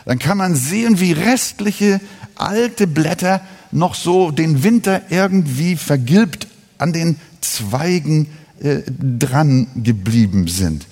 Dann 0.05 0.18
kann 0.18 0.39
man 0.39 0.55
sehen, 0.55 1.01
wie 1.01 1.12
restliche 1.12 2.01
alte 2.37 2.87
Blätter 2.87 3.41
noch 3.72 3.95
so 3.95 4.30
den 4.30 4.62
Winter 4.62 5.03
irgendwie 5.11 5.76
vergilbt 5.76 6.47
an 6.78 6.93
den 6.93 7.18
Zweigen 7.41 8.28
äh, 8.63 8.83
dran 8.89 9.67
geblieben 9.75 10.49
sind. 10.49 10.87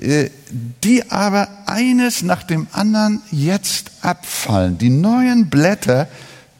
Äh, 0.00 0.30
die 0.82 1.10
aber 1.10 1.48
eines 1.66 2.22
nach 2.22 2.42
dem 2.42 2.66
anderen 2.72 3.20
jetzt 3.30 3.90
abfallen. 4.00 4.78
Die 4.78 4.90
neuen 4.90 5.50
Blätter 5.50 6.08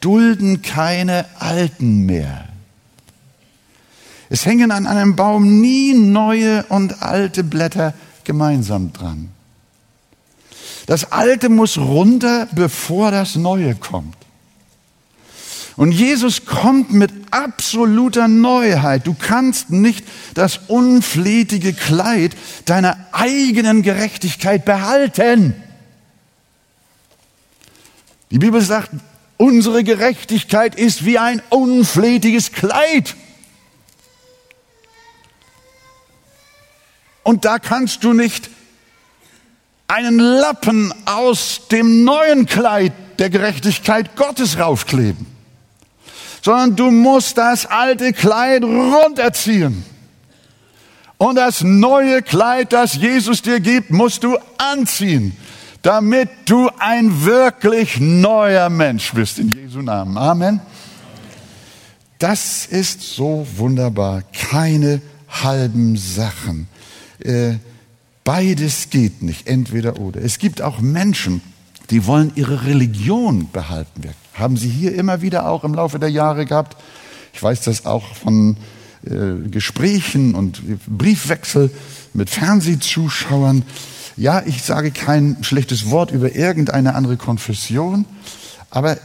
dulden 0.01 0.63
keine 0.63 1.25
alten 1.39 2.07
mehr. 2.07 2.47
Es 4.29 4.47
hängen 4.47 4.71
an 4.71 4.87
einem 4.87 5.17
Baum 5.17 5.61
nie 5.61 5.95
neue 5.95 6.65
und 6.65 7.03
alte 7.03 7.43
Blätter 7.43 7.95
gemeinsam 8.25 8.93
dran. 8.93 9.31
Das 10.87 11.11
Alte 11.13 11.49
muss 11.49 11.79
runter, 11.79 12.49
bevor 12.53 13.11
das 13.11 13.37
Neue 13.37 13.75
kommt. 13.75 14.17
Und 15.81 15.93
Jesus 15.93 16.45
kommt 16.45 16.93
mit 16.93 17.11
absoluter 17.31 18.28
Neuheit. 18.28 19.07
Du 19.07 19.14
kannst 19.14 19.70
nicht 19.70 20.05
das 20.35 20.61
unflätige 20.68 21.72
Kleid 21.72 22.37
deiner 22.66 22.99
eigenen 23.12 23.81
Gerechtigkeit 23.81 24.66
behalten. 24.66 25.55
Die 28.31 28.39
Bibel 28.39 28.61
sagt, 28.61 28.91
unsere 29.39 29.83
Gerechtigkeit 29.83 30.74
ist 30.74 31.07
wie 31.07 31.16
ein 31.16 31.41
unflätiges 31.49 32.53
Kleid. 32.53 33.16
Und 37.22 37.47
da 37.47 37.59
kannst 37.59 38.05
du 38.05 38.12
nicht 38.12 38.51
einen 39.89 40.18
Lappen 40.18 40.93
aus 41.07 41.68
dem 41.70 42.05
neuen 42.05 42.45
Kleid 42.45 42.93
der 43.18 43.31
Gerechtigkeit 43.31 44.14
Gottes 44.14 44.59
raufkleben 44.59 45.30
sondern 46.43 46.76
du 46.76 46.91
musst 46.91 47.38
das 47.38 47.66
alte 47.66 48.12
Kleid 48.12 48.64
runterziehen. 48.64 49.84
Und 51.18 51.36
das 51.36 51.62
neue 51.62 52.22
Kleid, 52.22 52.72
das 52.72 52.95
Jesus 52.95 53.43
dir 53.43 53.61
gibt, 53.61 53.91
musst 53.91 54.24
du 54.24 54.38
anziehen, 54.57 55.36
damit 55.82 56.30
du 56.47 56.70
ein 56.78 57.24
wirklich 57.24 58.01
neuer 58.01 58.70
Mensch 58.70 59.12
bist. 59.12 59.38
In 59.38 59.51
Jesu 59.51 59.82
Namen. 59.82 60.16
Amen. 60.16 60.61
Das 62.18 62.66
ist 62.66 63.03
so 63.03 63.47
wunderbar. 63.57 64.22
Keine 64.32 65.03
halben 65.28 65.97
Sachen. 65.97 66.68
Äh, 67.18 67.55
beides 68.24 68.91
geht 68.91 69.22
nicht, 69.22 69.47
entweder 69.47 69.99
oder. 69.99 70.22
Es 70.22 70.38
gibt 70.38 70.62
auch 70.62 70.80
Menschen, 70.80 71.43
die 71.91 72.07
wollen 72.07 72.32
ihre 72.34 72.66
Religion 72.66 73.51
behalten. 73.51 74.03
Wir 74.03 74.12
haben 74.34 74.57
sie 74.57 74.68
hier 74.68 74.95
immer 74.95 75.22
wieder 75.22 75.49
auch 75.49 75.64
im 75.64 75.74
Laufe 75.74 75.99
der 75.99 76.11
Jahre 76.11 76.47
gehabt. 76.47 76.76
Ich 77.32 77.43
weiß 77.43 77.62
das 77.62 77.86
auch 77.86 78.14
von 78.14 78.57
äh, 79.05 79.49
Gesprächen 79.49 80.34
und 80.34 80.61
Briefwechsel 80.86 81.70
mit 82.14 82.30
Fernsehzuschauern. 82.30 83.64
Ja, 84.16 84.43
ich 84.45 84.62
sage 84.62 84.91
kein 84.91 85.38
schlechtes 85.43 85.91
Wort 85.91 86.11
über 86.11 86.34
irgendeine 86.34 86.95
andere 86.95 87.16
Konfession, 87.16 88.05
aber 88.70 88.99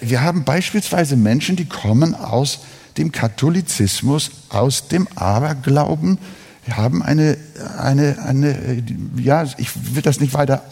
wir 0.00 0.22
haben 0.22 0.44
beispielsweise 0.44 1.16
Menschen, 1.16 1.56
die 1.56 1.64
kommen 1.64 2.14
aus 2.14 2.60
dem 2.98 3.10
Katholizismus, 3.10 4.30
aus 4.50 4.88
dem 4.88 5.08
Aberglauben, 5.14 6.18
wir 6.66 6.76
haben 6.78 7.02
eine, 7.02 7.36
eine, 7.78 8.18
eine, 8.24 8.82
ja, 9.16 9.44
ich 9.58 9.94
will 9.94 10.02
das 10.02 10.20
nicht 10.20 10.32
weiter 10.32 10.62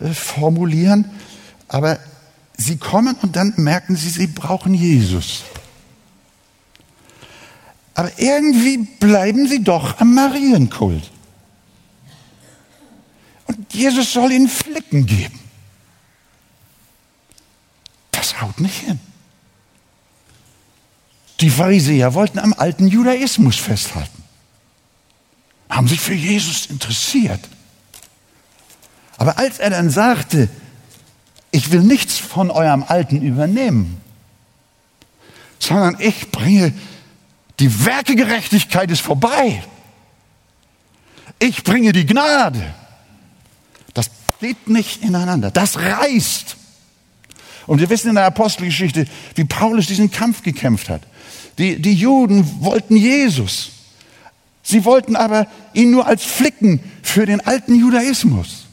ausformulieren, 0.00 1.10
aber 1.68 1.98
Sie 2.58 2.78
kommen 2.78 3.16
und 3.22 3.36
dann 3.36 3.52
merken 3.56 3.96
sie, 3.96 4.08
sie 4.08 4.26
brauchen 4.28 4.74
Jesus. 4.74 5.44
Aber 7.94 8.10
irgendwie 8.18 8.78
bleiben 8.78 9.46
sie 9.48 9.62
doch 9.62 10.00
am 10.00 10.14
Marienkult. 10.14 11.10
Und 13.46 13.72
Jesus 13.72 14.12
soll 14.12 14.32
ihnen 14.32 14.48
Flicken 14.48 15.06
geben. 15.06 15.38
Das 18.12 18.40
haut 18.40 18.58
nicht 18.60 18.80
hin. 18.80 18.98
Die 21.40 21.50
Pharisäer 21.50 22.14
wollten 22.14 22.38
am 22.38 22.54
alten 22.54 22.88
Judaismus 22.88 23.56
festhalten, 23.56 24.24
haben 25.68 25.86
sich 25.86 26.00
für 26.00 26.14
Jesus 26.14 26.66
interessiert. 26.66 27.46
Aber 29.18 29.38
als 29.38 29.58
er 29.58 29.70
dann 29.70 29.90
sagte, 29.90 30.48
ich 31.50 31.70
will 31.70 31.80
nichts 31.80 32.18
von 32.18 32.50
eurem 32.50 32.84
Alten 32.86 33.22
übernehmen, 33.22 34.00
sondern 35.58 35.96
ich 35.98 36.30
bringe 36.30 36.72
die 37.60 37.86
Werkegerechtigkeit 37.86 38.90
ist 38.90 39.00
vorbei. 39.00 39.62
Ich 41.38 41.64
bringe 41.64 41.92
die 41.92 42.06
Gnade. 42.06 42.62
Das 43.94 44.10
geht 44.40 44.68
nicht 44.68 45.02
ineinander. 45.02 45.50
Das 45.50 45.78
reißt. 45.78 46.56
Und 47.66 47.80
wir 47.80 47.90
wissen 47.90 48.10
in 48.10 48.14
der 48.14 48.26
Apostelgeschichte, 48.26 49.06
wie 49.34 49.44
Paulus 49.44 49.86
diesen 49.86 50.10
Kampf 50.10 50.42
gekämpft 50.42 50.88
hat. 50.88 51.02
Die, 51.58 51.80
die 51.80 51.94
Juden 51.94 52.62
wollten 52.62 52.96
Jesus. 52.96 53.70
Sie 54.62 54.84
wollten 54.84 55.16
aber 55.16 55.46
ihn 55.72 55.90
nur 55.90 56.06
als 56.06 56.24
Flicken 56.24 56.80
für 57.02 57.24
den 57.24 57.40
alten 57.40 57.74
Judaismus. 57.74 58.65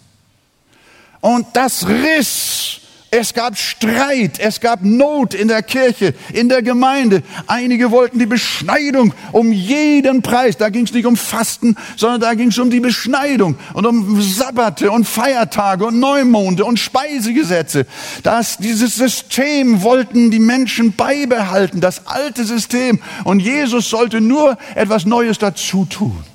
Und 1.23 1.47
das 1.53 1.87
riss. 1.87 2.81
Es 3.09 3.33
gab 3.33 3.57
Streit, 3.57 4.39
es 4.39 4.59
gab 4.59 4.83
Not 4.83 5.35
in 5.35 5.47
der 5.47 5.63
Kirche, 5.63 6.13
in 6.33 6.49
der 6.49 6.61
Gemeinde. 6.61 7.23
Einige 7.47 7.91
wollten 7.91 8.19
die 8.19 8.25
Beschneidung 8.25 9.13
um 9.31 9.53
jeden 9.53 10.21
Preis. 10.21 10.57
Da 10.57 10.67
ging 10.67 10.83
es 10.83 10.91
nicht 10.91 11.05
um 11.05 11.15
Fasten, 11.15 11.77
sondern 11.95 12.19
da 12.19 12.33
ging 12.33 12.49
es 12.49 12.57
um 12.57 12.69
die 12.69 12.81
Beschneidung 12.81 13.55
und 13.73 13.85
um 13.85 14.21
Sabbate 14.21 14.91
und 14.91 15.07
Feiertage 15.07 15.85
und 15.85 15.99
Neumonde 15.99 16.65
und 16.65 16.77
Speisegesetze. 16.77 17.85
Das, 18.23 18.57
dieses 18.57 18.95
System 18.95 19.81
wollten 19.81 20.29
die 20.29 20.39
Menschen 20.39 20.93
beibehalten, 20.93 21.79
das 21.79 22.07
alte 22.07 22.43
System. 22.43 22.99
Und 23.23 23.39
Jesus 23.39 23.89
sollte 23.89 24.19
nur 24.19 24.57
etwas 24.75 25.05
Neues 25.05 25.37
dazu 25.37 25.85
tun. 25.85 26.32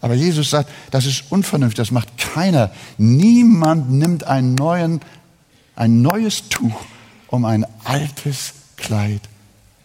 Aber 0.00 0.14
Jesus 0.14 0.50
sagt, 0.50 0.70
das 0.90 1.06
ist 1.06 1.24
unvernünftig, 1.30 1.76
das 1.76 1.90
macht 1.90 2.16
keiner. 2.16 2.70
Niemand 2.96 3.90
nimmt 3.90 4.24
einen 4.24 4.54
neuen, 4.54 5.00
ein 5.76 6.02
neues 6.02 6.48
Tuch, 6.48 6.84
um 7.28 7.44
ein 7.44 7.66
altes 7.84 8.54
Kleid 8.76 9.20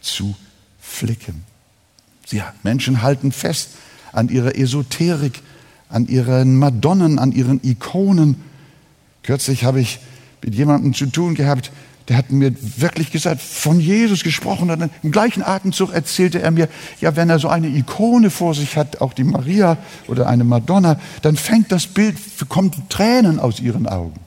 zu 0.00 0.34
flicken. 0.80 1.44
Ja, 2.30 2.54
Menschen 2.62 3.02
halten 3.02 3.30
fest 3.30 3.70
an 4.12 4.28
ihrer 4.28 4.56
Esoterik, 4.56 5.42
an 5.88 6.08
ihren 6.08 6.56
Madonnen, 6.56 7.18
an 7.18 7.32
ihren 7.32 7.62
Ikonen. 7.62 8.36
Kürzlich 9.22 9.64
habe 9.64 9.80
ich 9.80 10.00
mit 10.42 10.54
jemandem 10.54 10.94
zu 10.94 11.06
tun 11.06 11.34
gehabt, 11.34 11.70
der 12.08 12.16
hat 12.16 12.30
mir 12.30 12.54
wirklich 12.60 13.10
gesagt, 13.10 13.42
von 13.42 13.80
Jesus 13.80 14.22
gesprochen. 14.22 14.70
Und 14.70 14.90
im 15.02 15.10
gleichen 15.10 15.42
Atemzug 15.42 15.92
erzählte 15.92 16.40
er 16.40 16.52
mir, 16.52 16.68
ja, 17.00 17.16
wenn 17.16 17.28
er 17.28 17.38
so 17.38 17.48
eine 17.48 17.66
Ikone 17.68 18.30
vor 18.30 18.54
sich 18.54 18.76
hat, 18.76 19.00
auch 19.00 19.12
die 19.12 19.24
Maria 19.24 19.76
oder 20.06 20.28
eine 20.28 20.44
Madonna, 20.44 21.00
dann 21.22 21.36
fängt 21.36 21.72
das 21.72 21.88
Bild, 21.88 22.16
kommt 22.48 22.90
Tränen 22.90 23.40
aus 23.40 23.58
ihren 23.58 23.88
Augen. 23.88 24.20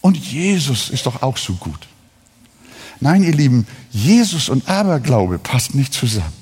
Und 0.00 0.16
Jesus 0.16 0.88
ist 0.88 1.04
doch 1.04 1.22
auch 1.22 1.36
so 1.36 1.54
gut. 1.54 1.86
Nein, 3.00 3.22
ihr 3.22 3.34
Lieben, 3.34 3.66
Jesus 3.90 4.48
und 4.48 4.68
Aberglaube 4.68 5.38
passt 5.38 5.74
nicht 5.74 5.92
zusammen. 5.92 6.32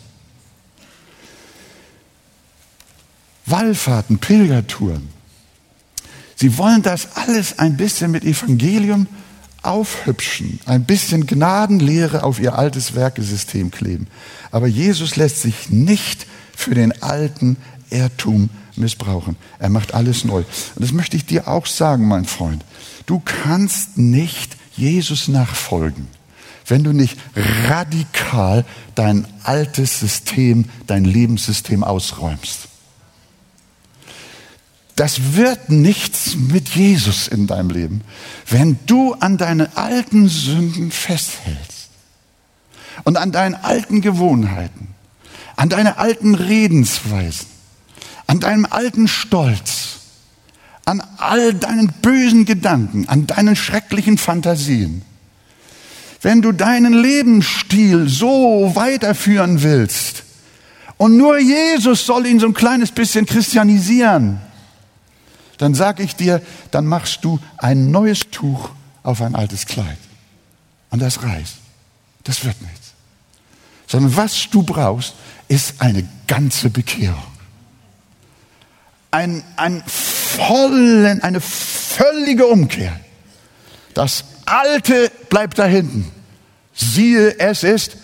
Wallfahrten, 3.47 4.18
Pilgertouren. 4.18 5.09
Sie 6.37 6.57
wollen 6.57 6.82
das 6.82 7.16
alles 7.16 7.59
ein 7.59 7.76
bisschen 7.76 8.11
mit 8.11 8.24
Evangelium 8.24 9.07
aufhübschen, 9.67 10.61
ein 10.67 10.85
bisschen 10.85 11.27
Gnadenlehre 11.27 12.23
auf 12.23 12.41
ihr 12.41 12.57
altes 12.59 12.95
Werkesystem 12.95 13.71
kleben. 13.71 14.07
Aber 14.51 14.67
Jesus 14.67 15.17
lässt 15.17 15.43
sich 15.43 15.71
nicht 15.71 16.27
für 16.57 16.75
den 16.75 17.03
alten 17.03 17.57
Irrtum 17.91 18.51
missbrauchen. 18.77 19.37
Er 19.59 19.71
macht 19.71 19.95
alles 19.95 20.25
neu. 20.25 20.39
Und 20.39 20.47
das 20.77 20.93
möchte 20.93 21.17
ich 21.17 21.27
dir 21.27 21.49
auch 21.49 21.67
sagen, 21.67 22.09
mein 22.09 22.25
Freund. 22.25 22.65
Du 23.07 23.21
kannst 23.25 23.99
nicht 23.99 24.57
Jesus 24.77 25.29
nachfolgen, 25.29 26.09
wenn 26.67 26.83
du 26.83 26.93
nicht 26.93 27.19
radikal 27.37 28.65
dein 28.95 29.27
altes 29.43 30.01
System, 30.01 30.67
dein 30.87 31.05
Lebenssystem 31.05 31.85
ausräumst. 31.85 32.69
Das 34.97 35.34
wird 35.34 35.70
nichts 35.70 36.36
mit 36.36 36.68
Jesus 36.68 37.26
in 37.26 37.47
deinem 37.47 37.70
Leben, 37.70 38.03
wenn 38.49 38.78
du 38.86 39.14
an 39.14 39.36
deine 39.36 39.76
alten 39.76 40.28
Sünden 40.28 40.92
festhältst 40.92 41.88
und 43.03 43.16
an 43.16 43.32
deinen 43.32 43.57
alten 43.57 44.01
Gewohnheiten, 44.01 44.88
an 45.57 45.68
deine 45.68 45.99
alten 45.99 46.36
Redensweisen, 46.36 47.47
an 48.28 48.38
deinem 48.38 48.66
alten 48.70 49.09
Stolz, 49.09 50.01
an 50.84 51.03
all 51.16 51.55
deinen 51.55 51.92
bösen 52.01 52.45
Gedanken, 52.45 53.09
an 53.09 53.26
deinen 53.26 53.57
schrecklichen 53.57 54.16
Fantasien. 54.16 55.03
Wenn 56.22 56.40
du 56.40 56.53
deinen 56.53 56.92
Lebensstil 56.92 58.09
so 58.09 58.72
weiterführen 58.74 59.62
willst 59.62 60.22
und 60.99 61.16
nur 61.16 61.38
Jesus 61.38 62.07
soll 62.07 62.26
ihn 62.26 62.38
so 62.38 62.47
ein 62.47 62.55
kleines 62.55 62.92
bisschen 62.92 63.26
christianisieren, 63.26 64.40
dann 65.59 65.75
sage 65.75 66.03
ich 66.03 66.17
dir, 66.17 66.43
dann 66.71 66.87
machst 66.87 67.25
du 67.25 67.39
ein 67.59 67.91
neues 67.91 68.21
Tuch 68.31 68.71
auf 69.03 69.21
ein 69.21 69.35
altes 69.35 69.67
Kleid. 69.67 69.99
Und 70.91 71.01
das 71.01 71.23
reißt. 71.23 71.57
Das 72.25 72.45
wird 72.45 72.61
nichts. 72.63 72.93
Sondern 73.87 74.17
was 74.17 74.49
du 74.51 74.63
brauchst, 74.63 75.15
ist 75.49 75.81
eine 75.81 76.09
ganze 76.27 76.71
Bekehrung. 76.71 77.23
Ein, 79.11 79.45
ein 79.57 79.83
vollen, 79.87 81.23
eine 81.23 81.41
völlige 81.41 82.47
Umkehr. 82.47 82.99
Das 83.93 84.25
Alte 84.47 85.13
bleibt 85.29 85.59
da 85.59 85.67
hinten. 85.67 86.11
Siehe, 86.75 87.39
es 87.39 87.63
ist 87.63 87.97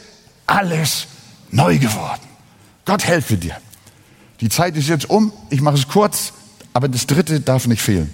alles 0.46 1.06
neu 1.50 1.78
geworden. 1.78 2.22
Gott 2.84 3.04
helfe 3.04 3.36
dir. 3.36 3.56
Die 4.40 4.48
Zeit 4.48 4.76
ist 4.76 4.88
jetzt 4.88 5.10
um. 5.10 5.32
Ich 5.50 5.60
mache 5.60 5.76
es 5.76 5.88
kurz. 5.88 6.32
Aber 6.72 6.88
das 6.88 7.06
dritte 7.06 7.40
darf 7.40 7.66
nicht 7.66 7.82
fehlen. 7.82 8.10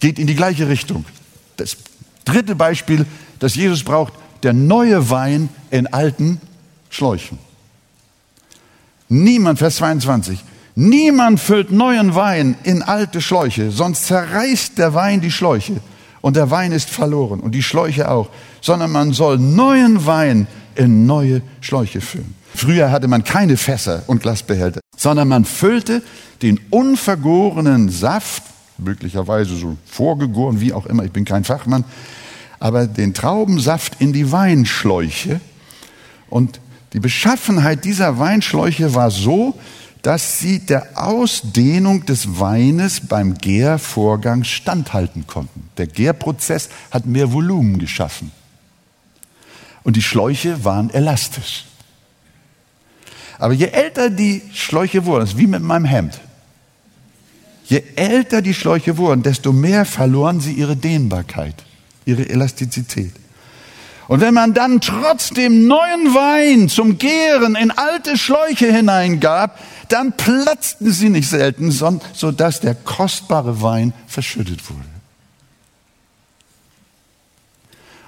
Geht 0.00 0.18
in 0.18 0.26
die 0.26 0.34
gleiche 0.34 0.68
Richtung. 0.68 1.04
Das 1.56 1.76
dritte 2.24 2.54
Beispiel, 2.54 3.06
das 3.38 3.54
Jesus 3.54 3.84
braucht, 3.84 4.14
der 4.42 4.52
neue 4.52 5.10
Wein 5.10 5.48
in 5.70 5.86
alten 5.86 6.40
Schläuchen. 6.90 7.38
Niemand, 9.08 9.58
Vers 9.58 9.76
22, 9.76 10.42
niemand 10.74 11.38
füllt 11.38 11.70
neuen 11.70 12.14
Wein 12.14 12.56
in 12.64 12.82
alte 12.82 13.20
Schläuche, 13.20 13.70
sonst 13.70 14.06
zerreißt 14.06 14.78
der 14.78 14.94
Wein 14.94 15.20
die 15.20 15.30
Schläuche 15.30 15.80
und 16.22 16.36
der 16.36 16.50
Wein 16.50 16.72
ist 16.72 16.88
verloren 16.88 17.40
und 17.40 17.54
die 17.54 17.62
Schläuche 17.62 18.10
auch, 18.10 18.30
sondern 18.60 18.90
man 18.90 19.12
soll 19.12 19.38
neuen 19.38 20.06
Wein 20.06 20.46
in 20.74 21.04
neue 21.04 21.42
Schläuche 21.60 22.00
füllen. 22.00 22.34
Früher 22.54 22.90
hatte 22.90 23.08
man 23.08 23.24
keine 23.24 23.56
Fässer 23.56 24.02
und 24.06 24.22
Glasbehälter, 24.22 24.80
sondern 24.96 25.28
man 25.28 25.44
füllte 25.44 26.02
den 26.42 26.60
unvergorenen 26.70 27.88
Saft, 27.88 28.42
möglicherweise 28.78 29.56
so 29.56 29.76
vorgegoren, 29.86 30.60
wie 30.60 30.72
auch 30.72 30.86
immer, 30.86 31.04
ich 31.04 31.12
bin 31.12 31.24
kein 31.24 31.44
Fachmann, 31.44 31.84
aber 32.58 32.86
den 32.86 33.14
Traubensaft 33.14 34.00
in 34.00 34.12
die 34.12 34.30
Weinschläuche. 34.30 35.40
Und 36.28 36.60
die 36.92 37.00
Beschaffenheit 37.00 37.84
dieser 37.84 38.18
Weinschläuche 38.18 38.94
war 38.94 39.10
so, 39.10 39.58
dass 40.02 40.40
sie 40.40 40.58
der 40.58 40.88
Ausdehnung 40.94 42.04
des 42.06 42.38
Weines 42.38 43.00
beim 43.00 43.34
Gärvorgang 43.34 44.44
standhalten 44.44 45.26
konnten. 45.26 45.68
Der 45.78 45.86
Gärprozess 45.86 46.68
hat 46.90 47.06
mehr 47.06 47.32
Volumen 47.32 47.78
geschaffen. 47.78 48.32
Und 49.84 49.96
die 49.96 50.02
Schläuche 50.02 50.64
waren 50.64 50.90
elastisch. 50.90 51.66
Aber 53.42 53.54
je 53.54 53.66
älter 53.66 54.08
die 54.08 54.40
Schläuche 54.54 55.04
wurden, 55.04 55.22
das 55.22 55.30
ist 55.30 55.36
wie 55.36 55.48
mit 55.48 55.62
meinem 55.62 55.84
Hemd. 55.84 56.20
Je 57.64 57.82
älter 57.96 58.40
die 58.40 58.54
Schläuche 58.54 58.98
wurden, 58.98 59.24
desto 59.24 59.52
mehr 59.52 59.84
verloren 59.84 60.38
sie 60.38 60.52
ihre 60.52 60.76
Dehnbarkeit, 60.76 61.56
ihre 62.04 62.28
Elastizität. 62.28 63.10
Und 64.06 64.20
wenn 64.20 64.32
man 64.32 64.54
dann 64.54 64.80
trotzdem 64.80 65.66
neuen 65.66 66.14
Wein 66.14 66.68
zum 66.68 66.98
Gären 66.98 67.56
in 67.56 67.72
alte 67.72 68.16
Schläuche 68.16 68.72
hineingab, 68.72 69.58
dann 69.88 70.16
platzten 70.16 70.92
sie 70.92 71.08
nicht 71.08 71.28
selten, 71.28 71.72
sodass 71.72 72.60
der 72.60 72.76
kostbare 72.76 73.60
Wein 73.60 73.92
verschüttet 74.06 74.70
wurde. 74.70 74.91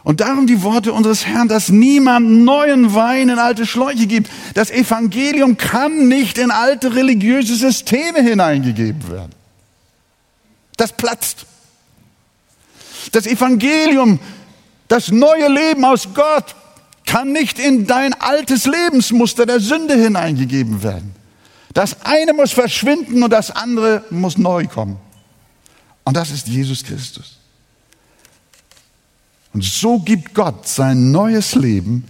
Und 0.05 0.21
darum 0.21 0.47
die 0.47 0.63
Worte 0.63 0.93
unseres 0.93 1.27
Herrn, 1.27 1.49
dass 1.49 1.71
niemand 1.71 2.45
neuen 2.45 2.95
Wein 2.95 3.31
in 3.31 3.39
alte 3.39 3.65
Schläuche 3.65 4.07
gibt. 4.07 4.31
Das 4.53 4.71
Evangelium 4.71 5.57
kann 5.57 6.09
nicht 6.09 6.37
in 6.37 6.51
alte 6.51 6.95
religiöse 6.95 7.57
Systeme 7.57 8.21
hineingegeben 8.21 9.11
werden. 9.11 9.33
Das 10.77 10.93
platzt. 10.93 11.47
Das 13.13 13.27
Evangelium, 13.27 14.21
das 14.89 15.11
neue 15.11 15.49
Leben 15.49 15.85
aus 15.87 16.09
Gott, 16.13 16.55
kann 17.07 17.33
nicht 17.33 17.59
in 17.59 17.87
dein 17.87 18.13
altes 18.21 18.67
Lebensmuster 18.67 19.47
der 19.47 19.61
Sünde 19.61 19.95
hineingegeben 19.95 20.83
werden. 20.83 21.15
Das 21.73 22.05
eine 22.05 22.35
muss 22.35 22.53
verschwinden 22.53 23.23
und 23.23 23.33
das 23.33 23.51
andere 23.51 24.05
muss 24.11 24.37
neu 24.37 24.67
kommen. 24.67 24.99
Und 26.05 26.15
das 26.15 26.31
ist 26.31 26.47
Jesus 26.47 26.85
Christus. 26.85 27.39
Und 29.55 29.65
so 29.65 30.01
gibt 30.01 30.35
Gott 30.35 30.69
sein 30.69 31.13
neues 31.13 31.55
Leben 31.55 32.05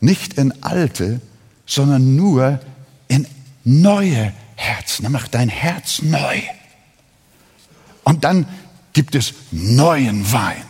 nicht 0.00 0.34
in 0.34 0.52
alte, 0.62 1.20
sondern 1.64 2.16
nur 2.16 2.60
in 3.08 3.26
neue 3.64 4.32
Herzen. 4.56 5.04
Er 5.04 5.10
macht 5.10 5.34
dein 5.34 5.48
Herz 5.48 6.02
neu. 6.02 6.40
Und 8.04 8.24
dann 8.24 8.46
gibt 8.92 9.14
es 9.14 9.34
neuen 9.50 10.30
Wein. 10.32 10.62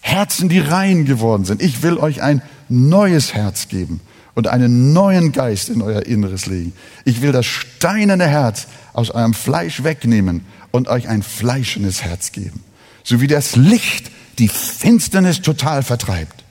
Herzen, 0.00 0.48
die 0.48 0.60
rein 0.60 1.04
geworden 1.04 1.44
sind. 1.44 1.60
Ich 1.62 1.82
will 1.82 1.98
euch 1.98 2.22
ein 2.22 2.40
neues 2.68 3.34
Herz 3.34 3.68
geben 3.68 4.00
und 4.34 4.46
einen 4.46 4.92
neuen 4.92 5.32
Geist 5.32 5.68
in 5.68 5.82
euer 5.82 6.06
Inneres 6.06 6.46
legen. 6.46 6.72
Ich 7.04 7.22
will 7.22 7.32
das 7.32 7.46
steinerne 7.46 8.26
Herz 8.26 8.68
aus 8.92 9.10
eurem 9.10 9.34
Fleisch 9.34 9.82
wegnehmen 9.82 10.46
und 10.70 10.88
euch 10.88 11.08
ein 11.08 11.22
fleischendes 11.22 12.02
Herz 12.02 12.32
geben. 12.32 12.62
So 13.02 13.20
wie 13.20 13.26
das 13.26 13.56
Licht 13.56 14.10
die 14.38 14.48
Finsternis 14.48 15.42
total 15.42 15.82
vertreibt 15.82 16.44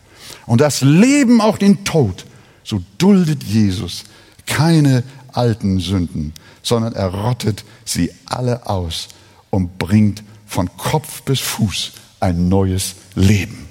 und 0.46 0.62
das 0.62 0.82
Leben 0.82 1.42
auch 1.42 1.58
den 1.58 1.84
Tod, 1.86 2.26
so 2.64 2.82
duldet 2.98 3.44
Jesus 3.44 4.04
keine 4.46 5.04
alten 5.34 5.80
Sünden, 5.80 6.34
sondern 6.62 6.94
er 6.94 7.08
rottet 7.08 7.64
sie 7.84 8.12
alle 8.26 8.68
aus 8.68 9.10
und 9.50 9.78
bringt 9.78 10.24
von 10.46 10.70
Kopf 10.78 11.24
bis 11.24 11.40
Fuß 11.40 11.94
ein 12.20 12.48
neues 12.48 12.96
Leben. 13.16 13.68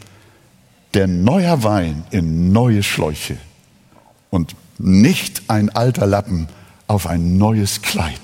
Der 0.94 1.06
neuer 1.06 1.62
Wein 1.62 2.04
in 2.10 2.52
neue 2.52 2.82
Schläuche 2.82 3.36
und 4.30 4.54
nicht 4.78 5.42
ein 5.48 5.70
alter 5.70 6.06
Lappen 6.06 6.48
auf 6.86 7.06
ein 7.06 7.38
neues 7.38 7.82
Kleid. 7.82 8.20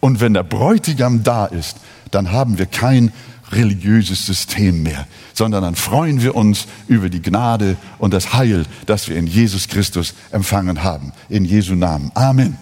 Und 0.00 0.20
wenn 0.20 0.34
der 0.34 0.44
Bräutigam 0.44 1.22
da 1.22 1.46
ist, 1.46 1.76
dann 2.10 2.32
haben 2.32 2.58
wir 2.58 2.66
kein 2.66 3.12
religiöses 3.52 4.26
System 4.26 4.82
mehr, 4.82 5.06
sondern 5.34 5.62
dann 5.62 5.74
freuen 5.74 6.22
wir 6.22 6.34
uns 6.34 6.66
über 6.86 7.08
die 7.08 7.22
Gnade 7.22 7.76
und 7.98 8.14
das 8.14 8.34
Heil, 8.34 8.64
das 8.86 9.08
wir 9.08 9.16
in 9.16 9.26
Jesus 9.26 9.68
Christus 9.68 10.14
empfangen 10.30 10.82
haben. 10.82 11.12
In 11.28 11.44
Jesu 11.44 11.74
Namen. 11.74 12.10
Amen. 12.14 12.56